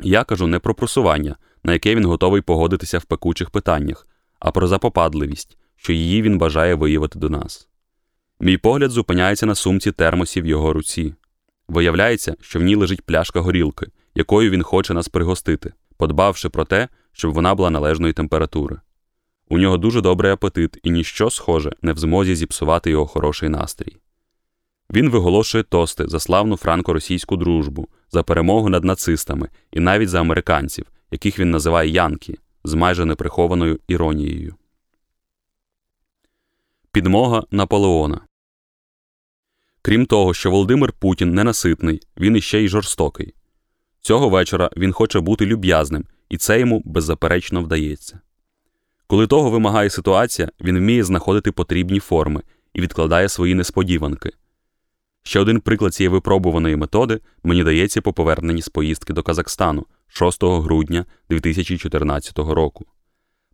Я 0.03 0.25
кажу 0.25 0.47
не 0.47 0.59
про 0.59 0.75
просування, 0.75 1.37
на 1.65 1.73
яке 1.73 1.95
він 1.95 2.05
готовий 2.05 2.41
погодитися 2.41 2.99
в 2.99 3.05
пекучих 3.05 3.51
питаннях, 3.51 4.09
а 4.39 4.51
про 4.51 4.67
запопадливість, 4.67 5.57
що 5.77 5.93
її 5.93 6.23
він 6.23 6.39
бажає 6.39 6.75
виявити 6.75 7.19
до 7.19 7.31
нас. 7.31 7.69
Мій 8.41 8.57
погляд 8.57 8.91
зупиняється 8.91 9.47
на 9.47 9.55
сумці 9.55 9.93
термосі 9.93 10.43
в 10.43 10.47
його 10.47 10.73
руці. 10.73 11.15
Виявляється, 11.69 12.37
що 12.41 12.59
в 12.59 12.63
ній 12.63 12.75
лежить 12.75 13.03
пляшка 13.03 13.41
горілки, 13.41 13.87
якою 14.15 14.51
він 14.51 14.63
хоче 14.63 14.95
нас 14.95 15.09
пригостити, 15.09 15.73
подбавши 15.97 16.49
про 16.49 16.65
те, 16.65 16.89
щоб 17.13 17.33
вона 17.33 17.55
була 17.55 17.71
належної 17.71 18.13
температури. 18.13 18.81
У 19.49 19.59
нього 19.59 19.77
дуже 19.77 20.01
добрий 20.01 20.33
апетит 20.33 20.79
і 20.83 20.91
ніщо 20.91 21.31
схоже 21.31 21.73
не 21.83 21.93
в 21.93 21.99
змозі 21.99 22.37
зіпсувати 22.37 22.91
його 22.91 23.07
хороший 23.07 23.49
настрій. 23.49 23.97
Він 24.91 25.11
виголошує 25.11 25.65
тости 25.65 26.09
за 26.09 26.21
славну 26.21 26.57
франко-російську 26.57 27.37
дружбу, 27.37 27.89
за 28.11 28.23
перемогу 28.23 28.69
над 28.69 28.85
нацистами 28.85 29.49
і 29.73 29.81
навіть 29.81 30.09
за 30.09 30.21
американців, 30.21 30.87
яких 31.11 31.39
він 31.39 31.51
називає 31.51 31.91
Янки 31.91 32.39
з 32.65 32.75
майже 32.75 33.05
неприхованою 33.05 33.81
іронією. 33.89 34.55
Підмога 36.93 37.45
Наполеона 37.51 38.21
Крім 39.83 40.07
того, 40.07 40.35
що 40.35 40.51
Володимир 40.51 40.93
Путін 40.93 41.35
ненаситний, 41.35 42.01
він 42.17 42.37
іще 42.37 42.61
й 42.61 42.69
жорстокий. 42.69 43.35
Цього 44.01 44.29
вечора 44.29 44.71
він 44.77 44.93
хоче 44.93 45.21
бути 45.21 45.47
люб'язним, 45.47 46.05
і 46.29 46.37
це 46.37 46.61
йому 46.61 46.83
беззаперечно 46.85 47.63
вдається. 47.63 48.21
Коли 49.07 49.27
того 49.27 49.51
вимагає 49.51 49.91
ситуація, 49.91 50.49
він 50.61 50.79
вміє 50.79 51.05
знаходити 51.05 51.53
потрібні 51.53 52.01
форми 52.01 52.43
і 52.75 52.81
відкладає 52.81 53.29
свої 53.29 53.55
несподіванки. 53.55 54.31
Ще 55.23 55.41
один 55.41 55.61
приклад 55.61 55.95
цієї 55.95 56.09
випробуваної 56.09 56.77
методи 56.77 57.21
мені 57.43 57.65
дається 57.65 58.01
по 58.01 58.13
поверненні 58.13 58.63
з 58.63 58.69
поїздки 58.69 59.13
до 59.13 59.23
Казахстану 59.23 59.87
6 60.09 60.45
грудня 60.45 61.05
2014 61.31 62.39
року. 62.39 62.87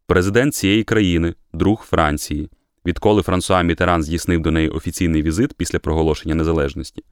Президент 0.06 0.54
цієї 0.54 0.84
країни, 0.84 1.34
друг 1.52 1.84
Франції, 1.88 2.50
відколи 2.86 3.22
Франсуа 3.22 3.62
Мітеран 3.62 4.02
здійснив 4.02 4.40
до 4.40 4.50
неї 4.50 4.68
офіційний 4.68 5.22
візит 5.22 5.54
після 5.54 5.78
проголошення 5.78 6.34
незалежності, 6.34 7.04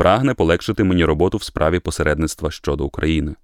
прагне 0.00 0.34
полегшити 0.34 0.84
мені 0.84 1.04
роботу 1.04 1.38
в 1.38 1.42
справі 1.42 1.78
посередництва 1.78 2.50
щодо 2.50 2.84
України. 2.84 3.34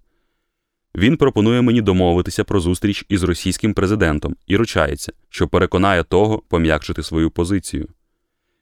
Він 0.94 1.16
пропонує 1.16 1.62
мені 1.62 1.82
домовитися 1.82 2.44
про 2.44 2.60
зустріч 2.60 3.04
із 3.08 3.22
російським 3.22 3.74
президентом 3.74 4.36
і 4.46 4.56
ручається, 4.56 5.12
що 5.28 5.48
переконає 5.48 6.04
того 6.04 6.42
пом'якшити 6.48 7.02
свою 7.02 7.30
позицію. 7.30 7.88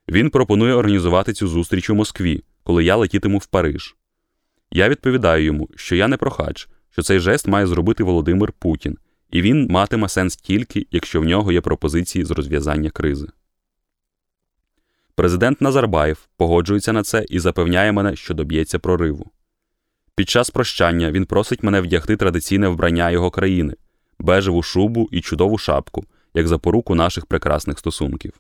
Він 0.09 0.30
пропонує 0.30 0.74
організувати 0.74 1.33
цю 1.33 1.48
зустріч 1.48 1.90
у 1.90 1.94
Москві, 1.94 2.44
коли 2.62 2.85
я 2.85 2.96
летітиму 2.96 3.38
в 3.38 3.46
Париж. 3.46 3.96
Я 4.70 4.88
відповідаю 4.88 5.44
йому, 5.44 5.68
що 5.76 5.96
я 5.96 6.09
не 6.09 6.16
прохач, 6.16 6.68
що 6.90 7.02
цей 7.02 7.18
жест 7.18 7.48
має 7.48 7.66
зробити 7.66 8.04
Володимир 8.04 8.52
Путін, 8.52 8.98
і 9.30 9.42
він 9.42 9.66
матиме 9.70 10.09
сенс 10.09 10.37
тільки, 10.37 10.87
якщо 10.90 11.20
в 11.20 11.24
нього 11.24 11.52
є 11.52 11.61
пропозиції 11.61 12.24
з 12.24 12.30
розв'язання 12.30 12.90
кризи. 12.90 13.26
Президент 15.16 15.61
Назарбаєв 15.61 16.29
погоджується 16.37 16.92
на 16.92 17.03
це 17.03 17.24
і 17.29 17.38
запевняє 17.38 17.92
мене, 17.92 18.16
що 18.16 18.35
доб'ється 18.35 18.79
прориву. 18.79 19.31
Під 20.14 20.29
час 20.29 20.50
прощання 20.50 21.11
він 21.11 21.27
просить 21.27 21.62
мене 21.62 21.81
вдягти 21.81 22.16
традиційне 22.16 22.68
вбрання 22.68 23.11
його 23.11 23.31
країни, 23.31 23.74
бежеву 24.18 24.62
шубу 24.62 25.09
і 25.12 25.20
чудову 25.20 25.59
шапку, 25.59 26.05
як 26.35 26.48
запоруку 26.48 26.94
наших 26.94 27.27
прекрасних 27.27 27.79
стосунків. 27.79 28.33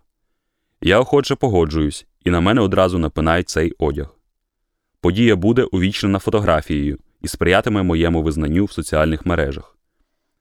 Я 0.80 1.00
охоче 1.00 1.34
погоджуюсь, 1.34 2.06
і 2.24 2.30
на 2.30 2.40
мене 2.40 2.60
одразу 2.60 2.98
напинають 2.98 3.48
цей 3.48 3.72
одяг. 3.78 4.14
Подія 5.00 5.36
буде 5.36 5.62
увічнена 5.62 6.18
фотографією 6.18 6.98
і 7.22 7.28
сприятиме 7.28 7.82
моєму 7.82 8.22
визнанню 8.22 8.64
в 8.64 8.72
соціальних 8.72 9.26
мережах. 9.26 9.78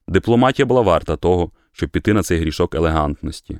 Дипломатія 0.07 0.65
була 0.65 0.81
варта 0.81 1.15
того, 1.15 1.51
щоб 1.71 1.89
піти 1.89 2.13
на 2.13 2.23
цей 2.23 2.39
грішок 2.39 2.75
елегантності. 2.75 3.59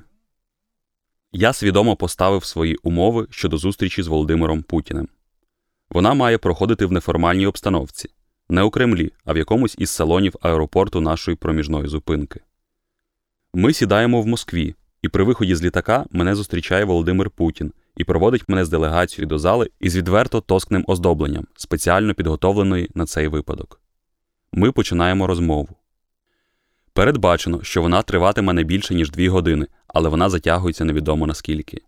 Я 1.36 1.52
свідомо 1.52 1.96
поставив 1.96 2.44
свої 2.44 2.76
умови 2.76 3.26
щодо 3.30 3.58
зустрічі 3.58 4.02
з 4.02 4.06
Володимиром 4.06 4.62
Путіним. 4.62 5.08
Вона 5.90 6.14
має 6.14 6.38
проходити 6.38 6.86
в 6.86 6.92
неформальній 6.92 7.46
обстановці, 7.46 8.08
не 8.48 8.62
у 8.62 8.70
Кремлі, 8.70 9.12
а 9.24 9.32
в 9.32 9.36
якомусь 9.36 9.74
із 9.78 9.90
салонів 9.90 10.34
аеропорту 10.40 11.00
нашої 11.00 11.36
проміжної 11.36 11.88
зупинки. 11.88 12.40
Ми 13.54 13.72
сідаємо 13.72 14.22
в 14.22 14.26
Москві, 14.26 14.74
і 15.02 15.08
при 15.08 15.24
виході 15.24 15.54
з 15.54 15.62
літака 15.62 16.06
мене 16.10 16.34
зустрічає 16.34 16.84
Володимир 16.84 17.30
Путін 17.30 17.72
і 17.96 18.04
проводить 18.04 18.48
мене 18.48 18.64
з 18.64 18.68
делегацією 18.68 19.28
до 19.28 19.38
зали 19.38 19.70
із 19.80 19.96
відверто 19.96 20.40
тоскним 20.40 20.84
оздобленням, 20.86 21.46
спеціально 21.56 22.14
підготовленої 22.14 22.90
на 22.94 23.06
цей 23.06 23.28
випадок. 23.28 23.80
Ми 24.52 24.72
починаємо 24.72 25.26
розмову. 25.26 25.68
Передбачено, 26.94 27.62
що 27.62 27.82
вона 27.82 28.02
триватиме 28.02 28.52
не 28.52 28.62
більше, 28.62 28.94
ніж 28.94 29.10
дві 29.10 29.28
години, 29.28 29.66
але 29.86 30.08
вона 30.08 30.30
затягується 30.30 30.84
невідомо 30.84 31.26
наскільки. 31.26 31.78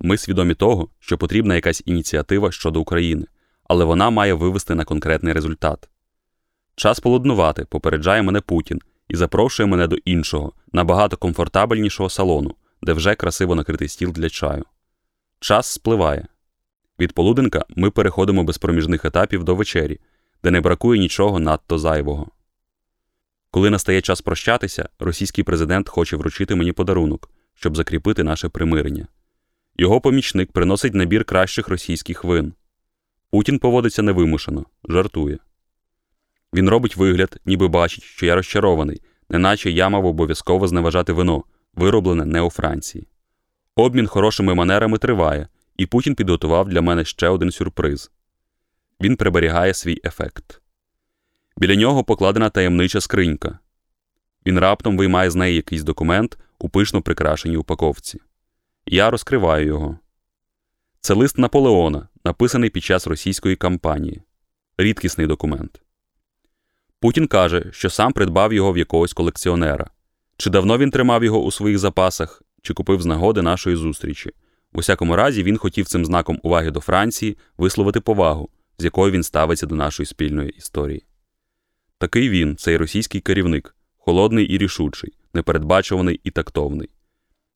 Ми 0.00 0.16
свідомі 0.16 0.54
того, 0.54 0.88
що 0.98 1.18
потрібна 1.18 1.54
якась 1.54 1.82
ініціатива 1.86 2.52
щодо 2.52 2.80
України, 2.80 3.26
але 3.64 3.84
вона 3.84 4.10
має 4.10 4.34
вивести 4.34 4.74
на 4.74 4.84
конкретний 4.84 5.32
результат. 5.32 5.88
Час 6.76 7.00
полуднувати, 7.00 7.64
попереджає 7.64 8.22
мене 8.22 8.40
Путін 8.40 8.80
і 9.08 9.16
запрошує 9.16 9.66
мене 9.66 9.86
до 9.86 9.96
іншого, 9.96 10.52
набагато 10.72 11.16
комфортабельнішого 11.16 12.10
салону, 12.10 12.54
де 12.82 12.92
вже 12.92 13.14
красиво 13.14 13.54
накритий 13.54 13.88
стіл 13.88 14.12
для 14.12 14.30
чаю. 14.30 14.64
Час 15.40 15.66
спливає. 15.66 16.26
Від 17.00 17.12
полуденка 17.12 17.64
ми 17.76 17.90
переходимо 17.90 18.44
без 18.44 18.58
проміжних 18.58 19.04
етапів 19.04 19.44
до 19.44 19.54
вечері, 19.54 20.00
де 20.44 20.50
не 20.50 20.60
бракує 20.60 21.00
нічого 21.00 21.38
надто 21.38 21.78
зайвого. 21.78 22.30
Коли 23.56 23.70
настає 23.70 24.00
час 24.00 24.20
прощатися, 24.20 24.88
російський 24.98 25.44
президент 25.44 25.88
хоче 25.88 26.16
вручити 26.16 26.54
мені 26.54 26.72
подарунок, 26.72 27.30
щоб 27.54 27.76
закріпити 27.76 28.22
наше 28.22 28.48
примирення. 28.48 29.06
Його 29.76 30.00
помічник 30.00 30.52
приносить 30.52 30.94
набір 30.94 31.24
кращих 31.24 31.68
російських 31.68 32.24
вин. 32.24 32.52
Путін 33.30 33.58
поводиться 33.58 34.02
невимушено, 34.02 34.64
жартує. 34.88 35.38
Він 36.54 36.68
робить 36.68 36.96
вигляд, 36.96 37.40
ніби 37.46 37.68
бачить, 37.68 38.04
що 38.04 38.26
я 38.26 38.34
розчарований, 38.34 39.02
неначе 39.28 39.70
я 39.70 39.88
мав 39.88 40.06
обов'язково 40.06 40.68
зневажати 40.68 41.12
вино, 41.12 41.44
вироблене 41.74 42.24
не 42.24 42.40
у 42.40 42.50
Франції. 42.50 43.06
Обмін 43.76 44.06
хорошими 44.06 44.54
манерами 44.54 44.98
триває, 44.98 45.48
і 45.76 45.86
Путін 45.86 46.14
підготував 46.14 46.68
для 46.68 46.80
мене 46.80 47.04
ще 47.04 47.28
один 47.28 47.50
сюрприз 47.50 48.10
він 49.00 49.16
приберігає 49.16 49.74
свій 49.74 50.00
ефект. 50.04 50.60
Біля 51.58 51.74
нього 51.74 52.04
покладена 52.04 52.50
таємнича 52.50 53.00
скринька. 53.00 53.58
Він 54.46 54.58
раптом 54.58 54.96
виймає 54.96 55.30
з 55.30 55.34
неї 55.34 55.56
якийсь 55.56 55.82
документ 55.82 56.38
у 56.58 56.68
пишно 56.68 57.02
прикрашеній 57.02 57.56
упаковці. 57.56 58.20
Я 58.86 59.10
розкриваю 59.10 59.66
його. 59.66 59.98
Це 61.00 61.14
лист 61.14 61.38
Наполеона, 61.38 62.08
написаний 62.24 62.70
під 62.70 62.84
час 62.84 63.06
російської 63.06 63.56
кампанії. 63.56 64.22
Рідкісний 64.78 65.26
документ. 65.26 65.80
Путін 67.00 67.26
каже, 67.26 67.64
що 67.72 67.90
сам 67.90 68.12
придбав 68.12 68.52
його 68.52 68.72
в 68.72 68.78
якогось 68.78 69.12
колекціонера. 69.12 69.90
Чи 70.36 70.50
давно 70.50 70.78
він 70.78 70.90
тримав 70.90 71.24
його 71.24 71.42
у 71.42 71.50
своїх 71.50 71.78
запасах, 71.78 72.42
чи 72.62 72.74
купив 72.74 73.02
з 73.02 73.06
нагоди 73.06 73.42
нашої 73.42 73.76
зустрічі. 73.76 74.30
У 74.72 74.78
всякому 74.78 75.16
разі, 75.16 75.42
він 75.42 75.58
хотів 75.58 75.86
цим 75.86 76.04
знаком 76.04 76.40
уваги 76.42 76.70
до 76.70 76.80
Франції 76.80 77.36
висловити 77.58 78.00
повагу, 78.00 78.48
з 78.78 78.84
якою 78.84 79.12
він 79.12 79.22
ставиться 79.22 79.66
до 79.66 79.74
нашої 79.74 80.06
спільної 80.06 80.50
історії. 80.50 81.05
Такий 81.98 82.28
він, 82.28 82.56
цей 82.56 82.76
російський 82.76 83.20
керівник, 83.20 83.76
холодний 83.98 84.46
і 84.46 84.58
рішучий, 84.58 85.12
непередбачуваний 85.34 86.20
і 86.24 86.30
тактовний. 86.30 86.88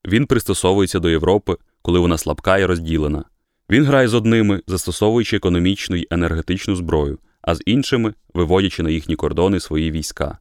Він 0.07 0.25
пристосовується 0.25 0.99
до 0.99 1.09
Європи, 1.09 1.57
коли 1.81 1.99
вона 1.99 2.17
слабка 2.17 2.57
і 2.57 2.65
розділена. 2.65 3.23
Він 3.69 3.85
грає 3.85 4.07
з 4.07 4.13
одними, 4.13 4.61
застосовуючи 4.67 5.37
економічну 5.37 5.95
й 5.95 6.07
енергетичну 6.11 6.75
зброю, 6.75 7.19
а 7.41 7.55
з 7.55 7.61
іншими 7.65 8.13
виводячи 8.33 8.83
на 8.83 8.89
їхні 8.89 9.15
кордони 9.15 9.59
свої 9.59 9.91
війська. 9.91 10.37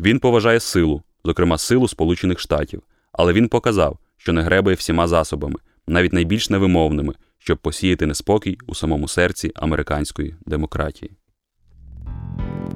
Він 0.00 0.18
поважає 0.18 0.60
силу, 0.60 1.02
зокрема 1.24 1.58
силу 1.58 1.88
Сполучених 1.88 2.40
Штатів, 2.40 2.82
але 3.12 3.32
він 3.32 3.48
показав, 3.48 3.98
що 4.16 4.32
не 4.32 4.42
гребає 4.42 4.76
всіма 4.76 5.08
засобами, 5.08 5.56
навіть 5.86 6.12
найбільш 6.12 6.50
невимовними, 6.50 7.14
щоб 7.38 7.58
посіяти 7.58 8.06
неспокій 8.06 8.58
у 8.66 8.74
самому 8.74 9.08
серці 9.08 9.52
американської 9.54 10.34
демократії. 10.46 11.10